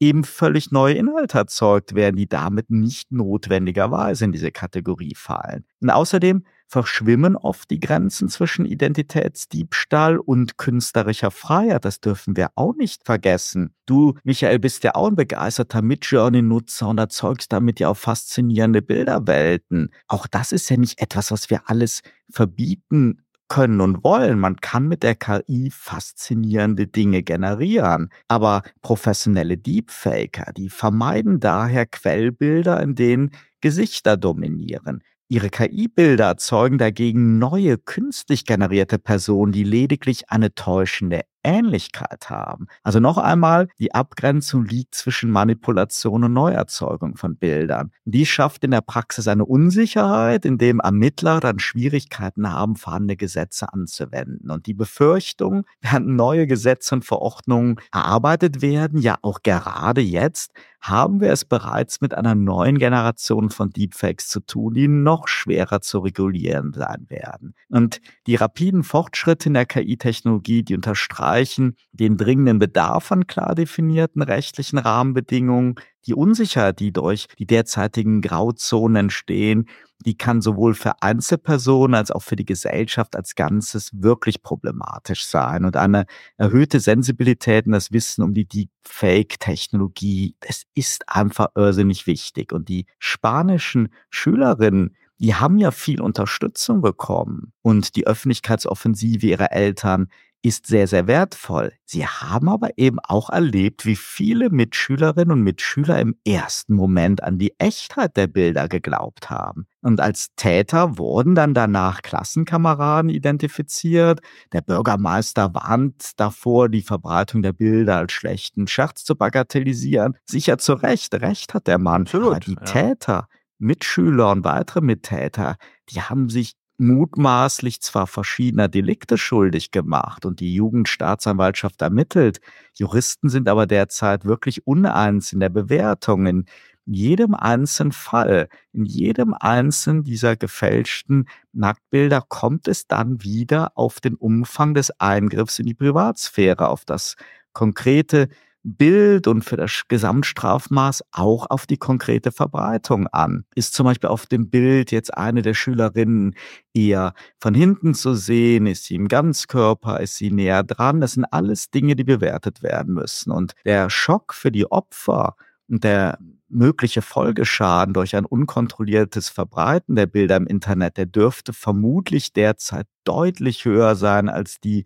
eben 0.00 0.24
völlig 0.24 0.72
neue 0.72 0.94
Inhalte 0.94 1.38
erzeugt 1.38 1.94
werden, 1.94 2.16
die 2.16 2.28
damit 2.28 2.70
nicht 2.70 3.12
notwendigerweise 3.12 4.24
in 4.24 4.32
diese 4.32 4.50
Kategorie 4.50 5.14
fallen. 5.14 5.64
Und 5.80 5.90
außerdem 5.90 6.44
verschwimmen 6.66 7.36
oft 7.36 7.70
die 7.70 7.80
Grenzen 7.80 8.28
zwischen 8.28 8.64
Identitätsdiebstahl 8.64 10.18
und 10.18 10.56
künstlerischer 10.56 11.30
Freiheit. 11.30 11.84
Das 11.84 12.00
dürfen 12.00 12.36
wir 12.36 12.50
auch 12.54 12.74
nicht 12.76 13.04
vergessen. 13.04 13.74
Du, 13.86 14.14
Michael, 14.22 14.60
bist 14.60 14.84
ja 14.84 14.94
auch 14.94 15.08
ein 15.08 15.16
begeisterter 15.16 15.82
Midjourney-Nutzer 15.82 16.88
und 16.88 16.98
erzeugst 16.98 17.52
damit 17.52 17.80
ja 17.80 17.88
auch 17.88 17.96
faszinierende 17.96 18.82
Bilderwelten. 18.82 19.90
Auch 20.06 20.28
das 20.28 20.52
ist 20.52 20.70
ja 20.70 20.76
nicht 20.76 21.00
etwas, 21.00 21.32
was 21.32 21.50
wir 21.50 21.68
alles 21.68 22.02
verbieten 22.30 23.22
können 23.50 23.82
und 23.82 24.02
wollen. 24.02 24.38
Man 24.38 24.56
kann 24.56 24.88
mit 24.88 25.02
der 25.02 25.16
KI 25.16 25.70
faszinierende 25.70 26.86
Dinge 26.86 27.22
generieren. 27.22 28.08
Aber 28.28 28.62
professionelle 28.80 29.58
Deepfaker, 29.58 30.52
die 30.56 30.70
vermeiden 30.70 31.40
daher 31.40 31.84
Quellbilder, 31.84 32.80
in 32.80 32.94
denen 32.94 33.32
Gesichter 33.60 34.16
dominieren. 34.16 35.02
Ihre 35.28 35.50
KI-Bilder 35.50 36.26
erzeugen 36.26 36.78
dagegen 36.78 37.38
neue 37.38 37.76
künstlich 37.76 38.46
generierte 38.46 38.98
Personen, 38.98 39.52
die 39.52 39.64
lediglich 39.64 40.30
eine 40.30 40.54
täuschende 40.54 41.20
Ähnlichkeit 41.42 42.30
haben. 42.30 42.66
Also 42.82 43.00
noch 43.00 43.18
einmal, 43.18 43.68
die 43.78 43.94
Abgrenzung 43.94 44.64
liegt 44.64 44.94
zwischen 44.94 45.30
Manipulation 45.30 46.24
und 46.24 46.32
Neuerzeugung 46.32 47.16
von 47.16 47.36
Bildern. 47.36 47.92
Die 48.04 48.26
schafft 48.26 48.64
in 48.64 48.70
der 48.70 48.80
Praxis 48.80 49.28
eine 49.28 49.44
Unsicherheit, 49.44 50.44
indem 50.44 50.80
Ermittler 50.80 51.40
dann 51.40 51.58
Schwierigkeiten 51.58 52.52
haben, 52.52 52.76
vorhandene 52.76 53.16
Gesetze 53.16 53.72
anzuwenden. 53.72 54.50
Und 54.50 54.66
die 54.66 54.74
Befürchtung, 54.74 55.64
während 55.80 56.08
neue 56.08 56.46
Gesetze 56.46 56.94
und 56.94 57.04
Verordnungen 57.04 57.76
erarbeitet 57.92 58.62
werden, 58.62 59.00
ja 59.00 59.16
auch 59.22 59.42
gerade 59.42 60.00
jetzt, 60.00 60.52
haben 60.80 61.20
wir 61.20 61.30
es 61.30 61.44
bereits 61.44 62.00
mit 62.00 62.14
einer 62.14 62.34
neuen 62.34 62.78
Generation 62.78 63.50
von 63.50 63.68
Deepfakes 63.70 64.28
zu 64.28 64.40
tun, 64.40 64.72
die 64.72 64.88
noch 64.88 65.28
schwerer 65.28 65.82
zu 65.82 65.98
regulieren 65.98 66.72
sein 66.72 67.04
werden. 67.08 67.54
Und 67.68 68.00
die 68.26 68.36
rapiden 68.36 68.82
Fortschritte 68.82 69.50
in 69.50 69.54
der 69.54 69.66
KI-Technologie, 69.66 70.62
die 70.62 70.74
unterstreichen 70.74 71.29
Bereichen 71.30 71.76
den 71.92 72.16
dringenden 72.16 72.58
Bedarf 72.58 73.12
an 73.12 73.28
klar 73.28 73.54
definierten 73.54 74.20
rechtlichen 74.20 74.78
Rahmenbedingungen, 74.78 75.76
die 76.06 76.14
Unsicherheit, 76.14 76.80
die 76.80 76.92
durch 76.92 77.28
die 77.38 77.46
derzeitigen 77.46 78.20
Grauzonen 78.20 78.96
entstehen, 78.96 79.66
die 80.04 80.16
kann 80.16 80.40
sowohl 80.40 80.74
für 80.74 81.02
Einzelpersonen 81.02 81.94
als 81.94 82.10
auch 82.10 82.22
für 82.22 82.34
die 82.34 82.46
Gesellschaft 82.46 83.14
als 83.14 83.36
Ganzes 83.36 83.90
wirklich 83.92 84.42
problematisch 84.42 85.24
sein. 85.24 85.64
Und 85.64 85.76
eine 85.76 86.06
erhöhte 86.36 86.80
Sensibilität 86.80 87.66
und 87.66 87.72
das 87.72 87.92
Wissen 87.92 88.24
um 88.24 88.34
die 88.34 88.46
Deepfake-Technologie, 88.46 90.34
das 90.40 90.64
ist 90.74 91.08
einfach 91.08 91.48
irrsinnig 91.54 92.08
wichtig. 92.08 92.52
Und 92.52 92.68
die 92.68 92.86
spanischen 92.98 93.90
Schülerinnen, 94.08 94.96
die 95.20 95.34
haben 95.34 95.58
ja 95.58 95.70
viel 95.70 96.00
Unterstützung 96.00 96.80
bekommen. 96.80 97.52
Und 97.62 97.94
die 97.94 98.06
Öffentlichkeitsoffensive 98.06 99.26
ihrer 99.26 99.52
Eltern, 99.52 100.08
ist 100.42 100.66
sehr, 100.66 100.86
sehr 100.86 101.06
wertvoll. 101.06 101.72
Sie 101.84 102.06
haben 102.06 102.48
aber 102.48 102.70
eben 102.76 102.98
auch 103.00 103.30
erlebt, 103.30 103.84
wie 103.84 103.96
viele 103.96 104.48
Mitschülerinnen 104.50 105.32
und 105.32 105.42
Mitschüler 105.42 106.00
im 106.00 106.16
ersten 106.24 106.74
Moment 106.74 107.22
an 107.22 107.38
die 107.38 107.54
Echtheit 107.58 108.16
der 108.16 108.26
Bilder 108.26 108.68
geglaubt 108.68 109.28
haben. 109.28 109.66
Und 109.82 110.00
als 110.00 110.28
Täter 110.36 110.98
wurden 110.98 111.34
dann 111.34 111.52
danach 111.52 112.02
Klassenkameraden 112.02 113.10
identifiziert. 113.10 114.20
Der 114.52 114.62
Bürgermeister 114.62 115.54
warnt 115.54 116.12
davor, 116.18 116.68
die 116.68 116.82
Verbreitung 116.82 117.42
der 117.42 117.52
Bilder 117.52 117.98
als 117.98 118.12
schlechten 118.12 118.66
Scherz 118.66 119.04
zu 119.04 119.16
bagatellisieren. 119.16 120.16
Sicher 120.24 120.58
zu 120.58 120.74
Recht, 120.74 121.14
Recht 121.14 121.54
hat 121.54 121.66
der 121.66 121.78
Mann. 121.78 122.02
Absolut, 122.02 122.30
aber 122.30 122.40
die 122.40 122.54
ja. 122.54 122.60
Täter, 122.60 123.28
Mitschüler 123.58 124.30
und 124.30 124.44
weitere 124.44 124.80
Mittäter, 124.80 125.56
die 125.90 126.00
haben 126.00 126.28
sich 126.28 126.54
mutmaßlich 126.80 127.80
zwar 127.80 128.06
verschiedener 128.06 128.68
Delikte 128.68 129.18
schuldig 129.18 129.70
gemacht 129.70 130.24
und 130.26 130.40
die 130.40 130.54
Jugendstaatsanwaltschaft 130.54 131.80
ermittelt, 131.82 132.40
Juristen 132.74 133.28
sind 133.28 133.48
aber 133.48 133.66
derzeit 133.66 134.24
wirklich 134.24 134.66
uneins 134.66 135.32
in 135.32 135.40
der 135.40 135.50
Bewertung. 135.50 136.26
In 136.26 136.46
jedem 136.86 137.34
einzelnen 137.34 137.92
Fall, 137.92 138.48
in 138.72 138.84
jedem 138.84 139.34
einzelnen 139.34 140.02
dieser 140.02 140.36
gefälschten 140.36 141.28
Nacktbilder 141.52 142.24
kommt 142.26 142.66
es 142.66 142.86
dann 142.86 143.22
wieder 143.22 143.72
auf 143.76 144.00
den 144.00 144.16
Umfang 144.16 144.74
des 144.74 144.90
Eingriffs 144.98 145.58
in 145.58 145.66
die 145.66 145.74
Privatsphäre, 145.74 146.68
auf 146.68 146.84
das 146.84 147.16
konkrete 147.52 148.28
Bild 148.62 149.26
und 149.26 149.42
für 149.42 149.56
das 149.56 149.82
Gesamtstrafmaß 149.88 151.02
auch 151.12 151.48
auf 151.48 151.66
die 151.66 151.78
konkrete 151.78 152.30
Verbreitung 152.30 153.06
an. 153.06 153.44
Ist 153.54 153.74
zum 153.74 153.84
Beispiel 153.84 154.10
auf 154.10 154.26
dem 154.26 154.50
Bild 154.50 154.90
jetzt 154.92 155.16
eine 155.16 155.42
der 155.42 155.54
Schülerinnen 155.54 156.34
eher 156.74 157.14
von 157.38 157.54
hinten 157.54 157.94
zu 157.94 158.14
sehen? 158.14 158.66
Ist 158.66 158.84
sie 158.84 158.96
im 158.96 159.08
Ganzkörper? 159.08 160.00
Ist 160.00 160.16
sie 160.16 160.30
näher 160.30 160.62
dran? 160.62 161.00
Das 161.00 161.12
sind 161.12 161.24
alles 161.24 161.70
Dinge, 161.70 161.96
die 161.96 162.04
bewertet 162.04 162.62
werden 162.62 162.94
müssen. 162.94 163.30
Und 163.30 163.54
der 163.64 163.88
Schock 163.88 164.34
für 164.34 164.52
die 164.52 164.70
Opfer 164.70 165.36
und 165.68 165.84
der 165.84 166.18
mögliche 166.50 167.00
Folgeschaden 167.00 167.94
durch 167.94 168.16
ein 168.16 168.26
unkontrolliertes 168.26 169.28
Verbreiten 169.28 169.94
der 169.94 170.06
Bilder 170.06 170.36
im 170.36 170.46
Internet, 170.46 170.96
der 170.96 171.06
dürfte 171.06 171.52
vermutlich 171.52 172.32
derzeit 172.32 172.86
deutlich 173.04 173.64
höher 173.64 173.94
sein 173.94 174.28
als 174.28 174.60
die 174.60 174.84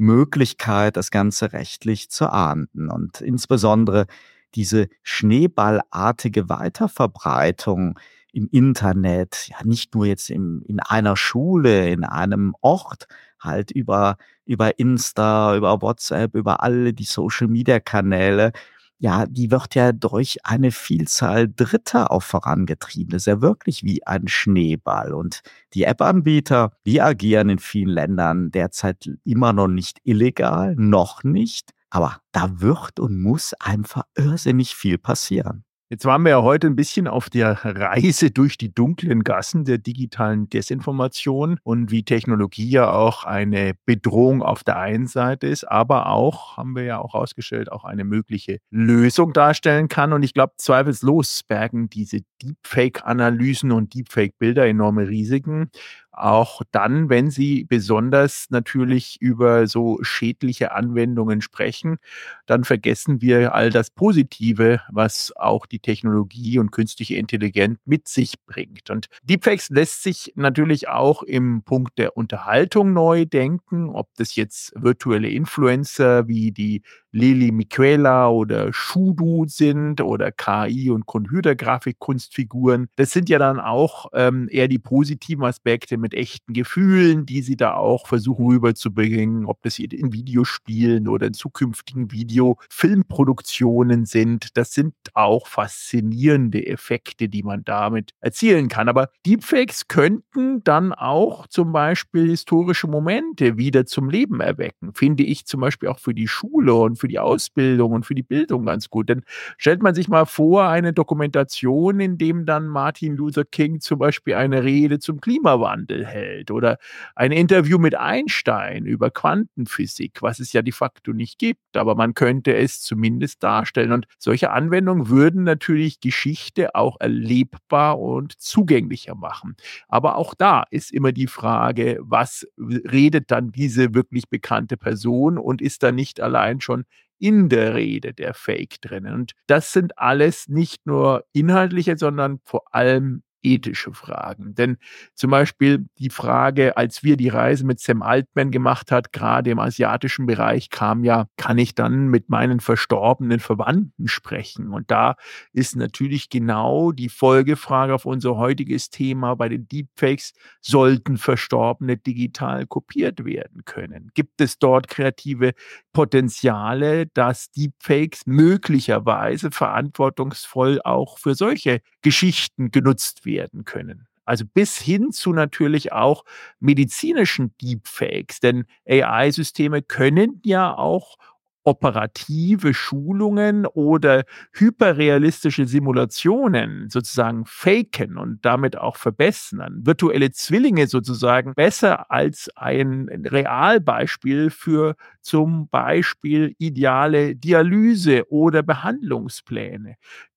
Möglichkeit, 0.00 0.96
das 0.96 1.10
Ganze 1.10 1.52
rechtlich 1.52 2.10
zu 2.10 2.32
ahnden. 2.32 2.90
Und 2.90 3.20
insbesondere 3.20 4.06
diese 4.54 4.88
schneeballartige 5.02 6.48
Weiterverbreitung 6.48 7.98
im 8.32 8.48
Internet, 8.50 9.48
ja 9.48 9.56
nicht 9.64 9.94
nur 9.94 10.06
jetzt 10.06 10.30
im, 10.30 10.62
in 10.66 10.80
einer 10.80 11.16
Schule, 11.16 11.90
in 11.90 12.04
einem 12.04 12.54
Ort, 12.60 13.06
halt 13.38 13.70
über, 13.70 14.16
über 14.44 14.78
Insta, 14.78 15.56
über 15.56 15.82
WhatsApp, 15.82 16.34
über 16.34 16.62
alle 16.62 16.92
die 16.92 17.04
Social-Media-Kanäle, 17.04 18.52
ja, 19.00 19.24
die 19.26 19.50
wird 19.50 19.74
ja 19.74 19.92
durch 19.92 20.38
eine 20.44 20.70
Vielzahl 20.70 21.48
Dritter 21.48 22.10
auch 22.10 22.22
vorangetrieben. 22.22 23.12
Das 23.12 23.22
ist 23.22 23.26
ja 23.26 23.40
wirklich 23.40 23.82
wie 23.82 24.06
ein 24.06 24.28
Schneeball. 24.28 25.14
Und 25.14 25.40
die 25.72 25.84
App-Anbieter, 25.84 26.72
die 26.84 27.00
agieren 27.00 27.48
in 27.48 27.58
vielen 27.58 27.88
Ländern 27.88 28.50
derzeit 28.50 29.10
immer 29.24 29.54
noch 29.54 29.68
nicht 29.68 29.98
illegal, 30.04 30.74
noch 30.76 31.24
nicht. 31.24 31.70
Aber 31.88 32.20
da 32.32 32.60
wird 32.60 33.00
und 33.00 33.20
muss 33.20 33.54
einfach 33.54 34.02
irrsinnig 34.16 34.76
viel 34.76 34.98
passieren. 34.98 35.64
Jetzt 35.92 36.04
waren 36.04 36.22
wir 36.22 36.30
ja 36.30 36.42
heute 36.42 36.68
ein 36.68 36.76
bisschen 36.76 37.08
auf 37.08 37.30
der 37.30 37.64
Reise 37.64 38.30
durch 38.30 38.56
die 38.56 38.72
dunklen 38.72 39.24
Gassen 39.24 39.64
der 39.64 39.78
digitalen 39.78 40.48
Desinformation 40.48 41.58
und 41.64 41.90
wie 41.90 42.04
Technologie 42.04 42.70
ja 42.70 42.92
auch 42.92 43.24
eine 43.24 43.72
Bedrohung 43.86 44.40
auf 44.40 44.62
der 44.62 44.78
einen 44.78 45.08
Seite 45.08 45.48
ist, 45.48 45.64
aber 45.64 46.06
auch, 46.06 46.56
haben 46.56 46.76
wir 46.76 46.84
ja 46.84 47.00
auch 47.00 47.14
herausgestellt, 47.14 47.72
auch 47.72 47.82
eine 47.82 48.04
mögliche 48.04 48.58
Lösung 48.70 49.32
darstellen 49.32 49.88
kann. 49.88 50.12
Und 50.12 50.22
ich 50.22 50.32
glaube, 50.32 50.52
zweifellos 50.58 51.42
bergen 51.42 51.90
diese 51.90 52.20
Deepfake-Analysen 52.40 53.72
und 53.72 53.92
Deepfake-Bilder 53.92 54.68
enorme 54.68 55.08
Risiken 55.08 55.72
auch 56.12 56.62
dann, 56.72 57.08
wenn 57.08 57.30
sie 57.30 57.64
besonders 57.64 58.46
natürlich 58.50 59.20
über 59.20 59.66
so 59.66 59.98
schädliche 60.02 60.72
Anwendungen 60.72 61.40
sprechen, 61.40 61.98
dann 62.46 62.64
vergessen 62.64 63.20
wir 63.20 63.54
all 63.54 63.70
das 63.70 63.90
Positive, 63.90 64.80
was 64.90 65.32
auch 65.36 65.66
die 65.66 65.78
Technologie 65.78 66.58
und 66.58 66.72
künstliche 66.72 67.14
Intelligenz 67.16 67.78
mit 67.84 68.08
sich 68.08 68.34
bringt. 68.46 68.90
Und 68.90 69.06
Deepfakes 69.22 69.70
lässt 69.70 70.02
sich 70.02 70.32
natürlich 70.36 70.88
auch 70.88 71.22
im 71.22 71.62
Punkt 71.62 71.98
der 71.98 72.16
Unterhaltung 72.16 72.92
neu 72.92 73.24
denken, 73.24 73.90
ob 73.90 74.08
das 74.16 74.36
jetzt 74.36 74.72
virtuelle 74.76 75.28
Influencer 75.28 76.26
wie 76.26 76.52
die 76.52 76.82
Lili 77.12 77.50
Miquela 77.50 78.28
oder 78.28 78.72
Shudu 78.72 79.44
sind 79.46 80.00
oder 80.00 80.30
KI 80.30 80.90
und 80.90 81.06
Computergrafik-Kunstfiguren. 81.06 82.88
Das 82.96 83.10
sind 83.10 83.28
ja 83.28 83.38
dann 83.38 83.58
auch 83.58 84.06
ähm, 84.12 84.48
eher 84.50 84.68
die 84.68 84.78
positiven 84.78 85.44
Aspekte 85.44 85.98
mit 86.00 86.14
echten 86.14 86.52
Gefühlen, 86.52 87.26
die 87.26 87.42
sie 87.42 87.56
da 87.56 87.74
auch 87.74 88.06
versuchen 88.06 88.46
rüberzubringen, 88.46 89.46
ob 89.46 89.62
das 89.62 89.78
in 89.78 90.12
Videospielen 90.12 91.08
oder 91.08 91.26
in 91.26 91.34
zukünftigen 91.34 92.10
Video-Filmproduktionen 92.10 94.06
sind. 94.06 94.56
Das 94.56 94.72
sind 94.72 94.94
auch 95.14 95.46
faszinierende 95.46 96.66
Effekte, 96.66 97.28
die 97.28 97.42
man 97.42 97.64
damit 97.64 98.12
erzielen 98.20 98.68
kann. 98.68 98.88
Aber 98.88 99.10
Deepfakes 99.26 99.88
könnten 99.88 100.62
dann 100.64 100.92
auch 100.92 101.46
zum 101.46 101.72
Beispiel 101.72 102.28
historische 102.28 102.86
Momente 102.86 103.56
wieder 103.56 103.86
zum 103.86 104.10
Leben 104.10 104.40
erwecken, 104.40 104.92
finde 104.94 105.24
ich 105.24 105.46
zum 105.46 105.60
Beispiel 105.60 105.88
auch 105.88 105.98
für 105.98 106.14
die 106.14 106.28
Schule 106.28 106.74
und 106.74 106.96
für 106.96 107.08
die 107.08 107.18
Ausbildung 107.18 107.92
und 107.92 108.06
für 108.06 108.14
die 108.14 108.22
Bildung 108.22 108.66
ganz 108.66 108.90
gut. 108.90 109.08
Denn 109.08 109.22
stellt 109.58 109.82
man 109.82 109.94
sich 109.94 110.08
mal 110.08 110.26
vor, 110.26 110.68
eine 110.68 110.92
Dokumentation, 110.92 112.00
in 112.00 112.18
dem 112.18 112.46
dann 112.46 112.66
Martin 112.66 113.16
Luther 113.16 113.44
King 113.44 113.80
zum 113.80 113.98
Beispiel 113.98 114.34
eine 114.34 114.62
Rede 114.62 114.98
zum 114.98 115.20
Klimawandel 115.20 115.89
hält 115.90 116.50
oder 116.50 116.78
ein 117.14 117.32
Interview 117.32 117.78
mit 117.78 117.94
Einstein 117.94 118.86
über 118.86 119.10
Quantenphysik, 119.10 120.22
was 120.22 120.40
es 120.40 120.52
ja 120.52 120.62
de 120.62 120.72
facto 120.72 121.12
nicht 121.12 121.38
gibt, 121.38 121.76
aber 121.76 121.94
man 121.94 122.14
könnte 122.14 122.54
es 122.54 122.80
zumindest 122.80 123.42
darstellen. 123.42 123.92
Und 123.92 124.06
solche 124.18 124.50
Anwendungen 124.50 125.08
würden 125.08 125.44
natürlich 125.44 126.00
Geschichte 126.00 126.74
auch 126.74 126.96
erlebbar 127.00 127.98
und 127.98 128.32
zugänglicher 128.40 129.14
machen. 129.14 129.56
Aber 129.88 130.16
auch 130.16 130.34
da 130.34 130.64
ist 130.70 130.92
immer 130.92 131.12
die 131.12 131.26
Frage, 131.26 131.98
was 132.00 132.46
redet 132.58 133.30
dann 133.30 133.52
diese 133.52 133.94
wirklich 133.94 134.28
bekannte 134.28 134.76
Person 134.76 135.38
und 135.38 135.62
ist 135.62 135.82
da 135.82 135.92
nicht 135.92 136.20
allein 136.20 136.60
schon 136.60 136.84
in 137.20 137.48
der 137.50 137.74
Rede 137.74 138.14
der 138.14 138.34
Fake 138.34 138.80
drinnen. 138.80 139.14
Und 139.14 139.32
das 139.46 139.72
sind 139.72 139.98
alles 139.98 140.48
nicht 140.48 140.86
nur 140.86 141.24
inhaltliche, 141.32 141.96
sondern 141.98 142.40
vor 142.44 142.74
allem 142.74 143.22
ethische 143.42 143.92
Fragen. 143.92 144.54
Denn 144.54 144.76
zum 145.14 145.30
Beispiel 145.30 145.86
die 145.98 146.10
Frage, 146.10 146.76
als 146.76 147.02
wir 147.02 147.16
die 147.16 147.28
Reise 147.28 147.64
mit 147.64 147.80
Sam 147.80 148.02
Altman 148.02 148.50
gemacht 148.50 148.92
hat, 148.92 149.12
gerade 149.12 149.50
im 149.50 149.58
asiatischen 149.58 150.26
Bereich, 150.26 150.70
kam 150.70 151.04
ja, 151.04 151.26
kann 151.36 151.58
ich 151.58 151.74
dann 151.74 152.08
mit 152.08 152.28
meinen 152.28 152.60
verstorbenen 152.60 153.40
Verwandten 153.40 154.08
sprechen? 154.08 154.72
Und 154.72 154.90
da 154.90 155.16
ist 155.52 155.76
natürlich 155.76 156.28
genau 156.28 156.92
die 156.92 157.08
Folgefrage 157.08 157.94
auf 157.94 158.04
unser 158.06 158.36
heutiges 158.36 158.90
Thema 158.90 159.34
bei 159.36 159.48
den 159.48 159.66
Deepfakes, 159.68 160.32
sollten 160.60 161.16
Verstorbene 161.16 161.96
digital 161.96 162.66
kopiert 162.66 163.24
werden 163.24 163.64
können? 163.64 164.10
Gibt 164.14 164.40
es 164.40 164.58
dort 164.58 164.88
kreative 164.88 165.52
Potenziale, 165.92 167.06
dass 167.06 167.50
Deepfakes 167.52 168.26
möglicherweise 168.26 169.50
verantwortungsvoll 169.50 170.80
auch 170.82 171.18
für 171.18 171.34
solche 171.34 171.80
Geschichten 172.02 172.70
genutzt 172.70 173.24
werden 173.24 173.29
können. 173.64 174.06
Also 174.24 174.44
bis 174.46 174.76
hin 174.78 175.10
zu 175.10 175.32
natürlich 175.32 175.92
auch 175.92 176.24
medizinischen 176.60 177.52
Deepfakes, 177.60 178.40
denn 178.40 178.64
AI-Systeme 178.88 179.82
können 179.82 180.40
ja 180.44 180.72
auch 180.76 181.16
operative 181.64 182.72
Schulungen 182.72 183.66
oder 183.66 184.24
hyperrealistische 184.52 185.66
Simulationen 185.66 186.88
sozusagen 186.88 187.44
faken 187.44 188.16
und 188.16 188.44
damit 188.44 188.78
auch 188.78 188.96
verbessern. 188.96 189.80
Virtuelle 189.84 190.30
Zwillinge 190.30 190.86
sozusagen 190.86 191.54
besser 191.54 192.10
als 192.10 192.50
ein 192.56 193.08
Realbeispiel 193.26 194.50
für 194.50 194.94
zum 195.20 195.68
Beispiel 195.68 196.54
ideale 196.58 197.36
Dialyse 197.36 198.30
oder 198.30 198.62
Behandlungspläne 198.62 199.96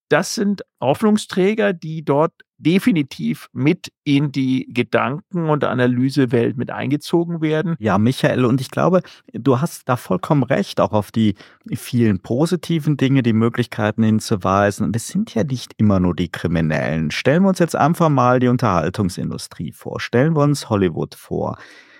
das 0.09 0.35
sind 0.35 0.63
Hoffnungsträger, 0.79 1.73
die 1.73 2.05
dort 2.05 2.33
definitiv 2.63 3.49
mit 3.53 3.91
in 4.03 4.31
die 4.31 4.67
Gedanken- 4.73 5.49
und 5.49 5.63
Analysewelt 5.63 6.57
mit 6.57 6.71
eingezogen 6.71 7.41
werden. 7.41 7.75
Ja, 7.79 7.97
Michael, 7.97 8.45
und 8.45 8.61
ich 8.61 8.71
glaube, 8.71 9.01
du 9.33 9.61
hast 9.61 9.87
da 9.89 9.95
vollkommen 9.95 10.43
recht, 10.43 10.79
auch 10.79 10.93
auf 10.93 11.11
die 11.11 11.35
vielen 11.73 12.19
positiven 12.19 12.97
Dinge, 12.97 13.23
die 13.23 13.33
Möglichkeiten 13.33 14.03
hinzuweisen. 14.03 14.85
Und 14.85 14.95
es 14.95 15.07
sind 15.07 15.33
ja 15.35 15.43
nicht 15.43 15.73
immer 15.77 15.99
nur 15.99 16.15
die 16.15 16.29
Kriminellen. 16.29 17.11
Stellen 17.11 17.43
wir 17.43 17.49
uns 17.49 17.59
jetzt 17.59 17.75
einfach 17.75 18.09
mal 18.09 18.39
die 18.39 18.47
Unterhaltungsindustrie 18.47 19.71
vor. 19.71 19.99
Stellen 19.99 20.35
wir 20.35 20.43
uns 20.43 20.69
Hollywood 20.69 21.15
vor. 21.15 21.57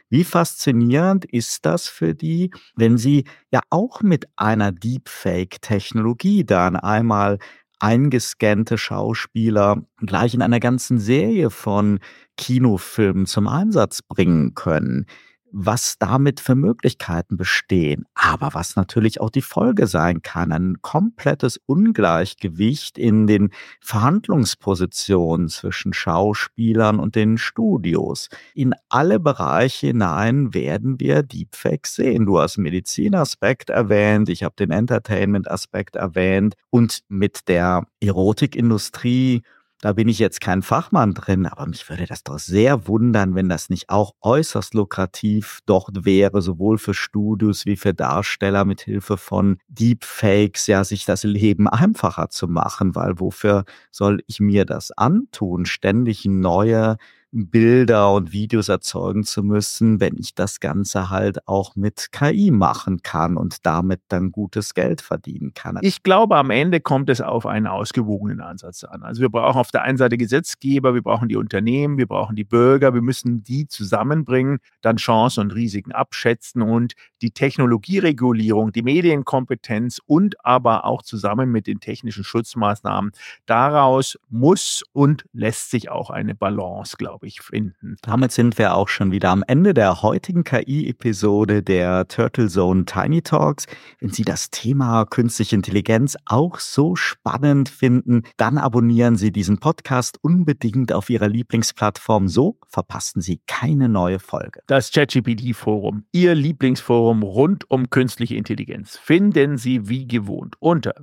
Wie 0.10 0.24
faszinierend 0.24 1.26
ist 1.26 1.66
das 1.66 1.88
für 1.88 2.14
die, 2.14 2.52
wenn 2.76 3.00
sie 3.00 3.24
ja 3.52 3.62
auch 3.72 4.02
mit 4.02 4.28
einer 4.36 4.72
Deepfake-Technologie 4.72 6.44
dann 6.44 6.76
einmal 6.76 7.40
eingescannte 7.84 8.78
Schauspieler 8.78 9.84
gleich 9.98 10.34
in 10.34 10.42
einer 10.42 10.62
ganzen 10.62 11.00
Serie 11.00 11.50
von 11.50 12.00
Kinofilmen 12.38 13.26
zum 13.26 13.48
Einsatz 13.48 14.02
bringen 14.02 14.56
können 14.56 15.06
was 15.54 15.98
damit 16.00 16.40
für 16.40 16.56
Möglichkeiten 16.56 17.38
bestehen, 17.38 18.06
aber 18.16 18.54
was 18.54 18.76
natürlich 18.76 19.22
auch 19.22 19.30
die 19.30 19.44
Folge 19.44 19.86
sein 19.86 20.24
kann, 20.24 20.52
ein 20.52 20.78
komplettes 20.82 21.60
Ungleichgewicht 21.68 22.98
in 22.98 23.28
den 23.28 23.52
Verhandlungspositionen 23.80 25.50
zwischen 25.50 25.94
Schauspielern 25.94 27.00
und 27.00 27.16
den 27.16 27.38
Studios. 27.38 28.30
In 28.56 28.74
alle 28.90 29.20
Bereiche 29.20 29.88
hinein 29.88 30.56
werden 30.56 31.00
wir 31.00 31.22
Deepfakes 31.22 31.96
sehen. 31.96 32.26
Du 32.26 32.40
hast 32.40 32.58
Medizinaspekt 32.58 33.70
erwähnt, 33.70 34.30
ich 34.30 34.44
habe 34.44 34.56
den 34.58 34.72
Entertainment-Aspekt 34.72 35.96
erwähnt 35.96 36.56
und 36.72 37.04
mit 37.10 37.48
der 37.48 37.86
Erotikindustrie 38.02 39.44
da 39.84 39.92
bin 39.92 40.08
ich 40.08 40.18
jetzt 40.18 40.40
kein 40.40 40.62
Fachmann 40.62 41.14
drin, 41.14 41.46
aber 41.46 41.66
mich 41.66 41.90
würde 41.90 42.06
das 42.06 42.24
doch 42.24 42.40
sehr 42.40 42.88
wundern, 42.88 43.36
wenn 43.36 43.50
das 43.50 43.70
nicht 43.70 43.90
auch 43.90 44.14
äußerst 44.22 44.74
lukrativ 44.76 45.60
dort 45.66 46.06
wäre, 46.06 46.42
sowohl 46.42 46.78
für 46.78 46.94
Studios 46.94 47.66
wie 47.66 47.76
für 47.76 47.94
Darsteller 47.94 48.64
mit 48.64 48.80
Hilfe 48.80 49.18
von 49.18 49.58
Deepfakes, 49.68 50.68
ja, 50.68 50.86
sich 50.86 51.04
das 51.04 51.24
Leben 51.24 51.68
einfacher 51.68 52.30
zu 52.30 52.48
machen, 52.48 52.96
weil 52.96 53.20
wofür 53.20 53.66
soll 53.92 54.24
ich 54.26 54.40
mir 54.40 54.64
das 54.64 54.92
antun, 54.92 55.66
ständig 55.66 56.24
neue 56.24 56.96
Bilder 57.34 58.14
und 58.14 58.32
Videos 58.32 58.70
erzeugen 58.70 59.24
zu 59.24 59.42
müssen, 59.42 60.00
wenn 60.00 60.16
ich 60.18 60.36
das 60.36 60.60
Ganze 60.60 61.10
halt 61.10 61.48
auch 61.48 61.76
mit 61.76 62.12
KI 62.12 62.52
machen 62.52 63.02
kann 63.02 63.38
und 63.38 63.66
damit 63.66 64.02
dann 64.10 64.32
gutes 64.32 64.76
Geld 64.76 65.02
verdienen 65.02 65.56
kann. 65.56 65.80
Ich 65.82 66.04
glaube, 66.04 66.38
am 66.38 66.52
Ende 66.52 66.80
kommt 66.80 67.10
es 67.10 67.22
auf 67.22 67.48
einen 67.48 67.66
ausgewogenen 67.66 68.40
Ansatz 68.40 68.84
an. 68.84 69.02
Also 69.02 69.22
wir 69.22 69.30
brauchen 69.30 69.60
auf 69.60 69.72
der 69.72 69.82
einen 69.82 69.98
Seite 69.98 70.18
Gesetzgeber, 70.18 70.94
wir 70.94 71.02
brauchen 71.02 71.28
die 71.28 71.36
Unternehmen, 71.36 71.98
wir 71.98 72.06
brauchen 72.06 72.36
die 72.36 72.44
Bürger, 72.44 72.94
wir 72.94 73.02
müssen 73.02 73.44
die 73.44 73.68
zusammenbringen, 73.68 74.60
dann 74.82 74.98
Chancen 74.98 75.42
und 75.42 75.56
Risiken 75.56 75.92
abschätzen 75.92 76.62
und 76.62 76.94
die 77.24 77.32
Technologieregulierung, 77.32 78.72
die 78.72 78.84
Medienkompetenz 78.84 80.00
und 80.06 80.36
aber 80.46 80.86
auch 80.86 81.02
zusammen 81.02 81.52
mit 81.52 81.66
den 81.66 81.80
technischen 81.80 82.24
Schutzmaßnahmen, 82.24 83.12
daraus 83.48 84.20
muss 84.30 84.84
und 84.92 85.26
lässt 85.34 85.72
sich 85.72 85.90
auch 85.90 86.12
eine 86.12 86.36
Balance, 86.36 86.96
glaube 86.98 87.23
glaube 87.24 87.28
ich, 87.28 87.42
finden. 87.42 87.96
Damit 88.02 88.32
sind 88.34 88.58
wir 88.58 88.76
auch 88.76 88.90
schon 88.90 89.12
wieder 89.12 89.30
am 89.30 89.44
Ende 89.48 89.74
der 89.74 90.02
heutigen 90.02 90.44
KI-Episode 90.44 91.64
der 91.64 92.08
Turtle 92.08 92.50
Zone 92.50 92.84
Tiny 92.84 93.22
Talks. 93.22 93.66
Wenn 94.00 94.10
Sie 94.10 94.24
das 94.24 94.52
Thema 94.52 95.06
künstliche 95.06 95.56
Intelligenz 95.56 96.18
auch 96.26 96.60
so 96.60 96.96
spannend 96.98 97.70
finden, 97.70 98.24
dann 98.36 98.58
abonnieren 98.58 99.16
Sie 99.16 99.32
diesen 99.32 99.60
Podcast 99.60 100.18
unbedingt 100.22 100.92
auf 100.92 101.10
Ihrer 101.10 101.30
Lieblingsplattform. 101.30 102.28
So 102.28 102.58
verpassen 102.68 103.22
Sie 103.22 103.40
keine 103.48 103.88
neue 103.88 104.20
Folge. 104.20 104.60
Das 104.68 104.92
ChatGPT-Forum, 104.92 106.04
Ihr 106.12 106.36
Lieblingsforum 106.36 107.24
rund 107.24 107.70
um 107.72 107.90
künstliche 107.90 108.36
Intelligenz, 108.36 108.98
finden 108.98 109.58
Sie 109.58 109.88
wie 109.88 110.08
gewohnt 110.08 110.56
unter 110.60 110.94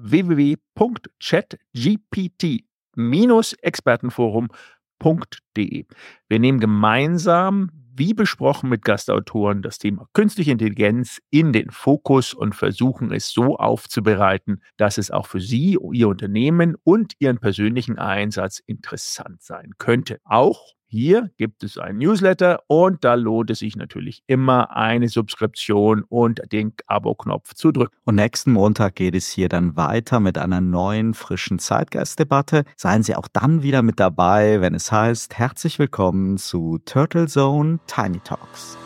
www.chatgpt-expertenforum.de. 5.01 5.87
Wir 6.29 6.39
nehmen 6.39 6.61
gemeinsam, 6.61 7.71
wie 7.95 8.15
besprochen 8.15 8.71
mit 8.71 8.85
Gastautoren, 8.85 9.63
das 9.63 9.79
Thema 9.79 10.09
künstliche 10.15 10.53
Intelligenz 10.53 11.21
in 11.31 11.53
den 11.53 11.71
Fokus 11.71 12.33
und 12.33 12.55
versuchen 12.55 13.13
es 13.13 13.31
so 13.31 13.57
aufzubereiten, 13.57 14.63
dass 14.77 14.97
es 14.97 15.11
auch 15.11 15.27
für 15.27 15.41
Sie, 15.41 15.77
Ihr 15.93 16.09
Unternehmen 16.09 16.77
und 16.85 17.15
Ihren 17.19 17.39
persönlichen 17.39 17.99
Einsatz 17.99 18.61
interessant 18.61 19.43
sein 19.43 19.73
könnte. 19.79 20.19
Auch 20.25 20.75
hier 20.93 21.31
gibt 21.37 21.63
es 21.63 21.79
ein 21.79 21.99
Newsletter 21.99 22.65
und 22.67 23.05
da 23.05 23.15
lohnt 23.15 23.49
es 23.51 23.61
sich 23.61 23.77
natürlich 23.77 24.25
immer 24.27 24.77
eine 24.77 25.09
Subskription 25.09 26.03
und 26.03 26.41
den 26.51 26.73
Abo-Knopf 26.89 27.55
zu 27.55 27.71
drücken. 27.71 27.95
Und 28.05 28.17
nächsten 28.17 28.51
Montag 28.51 28.97
geht 28.97 29.15
es 29.15 29.29
hier 29.29 29.49
dann 29.49 29.77
weiter 29.77 30.19
mit 30.19 30.37
einer 30.37 30.61
neuen 30.61 31.15
frischen 31.15 31.61
Zeitgeistdebatte. 31.61 32.65
Seien 32.77 33.05
Sie 33.05 33.15
auch 33.15 33.29
dann 33.33 33.63
wieder 33.63 33.83
mit 33.83 34.01
dabei, 34.01 34.61
wenn 34.61 34.75
es 34.75 34.91
heißt, 34.91 35.39
herzlich 35.39 35.79
willkommen 35.79 36.39
zu 36.39 36.81
Turtle 36.85 37.29
Zone 37.29 37.79
Tiny 37.87 38.19
Talks. 38.25 38.77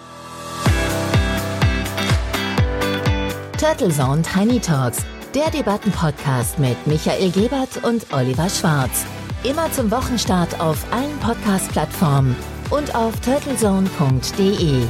Turtle 3.59 3.89
Zone 3.89 4.21
Tiny 4.21 4.61
Talks, 4.61 5.07
der 5.35 5.51
Debattenpodcast 5.51 6.59
mit 6.59 6.87
Michael 6.87 7.31
Gebert 7.31 7.83
und 7.83 8.13
Oliver 8.13 8.51
Schwarz. 8.51 9.07
Immer 9.45 9.71
zum 9.73 9.91
Wochenstart 9.91 10.59
auf 10.59 10.87
allen 10.91 11.19
Podcast-Plattformen 11.21 12.35
und 12.71 12.95
auf 12.95 13.13
turtlezone.de. 13.21 14.85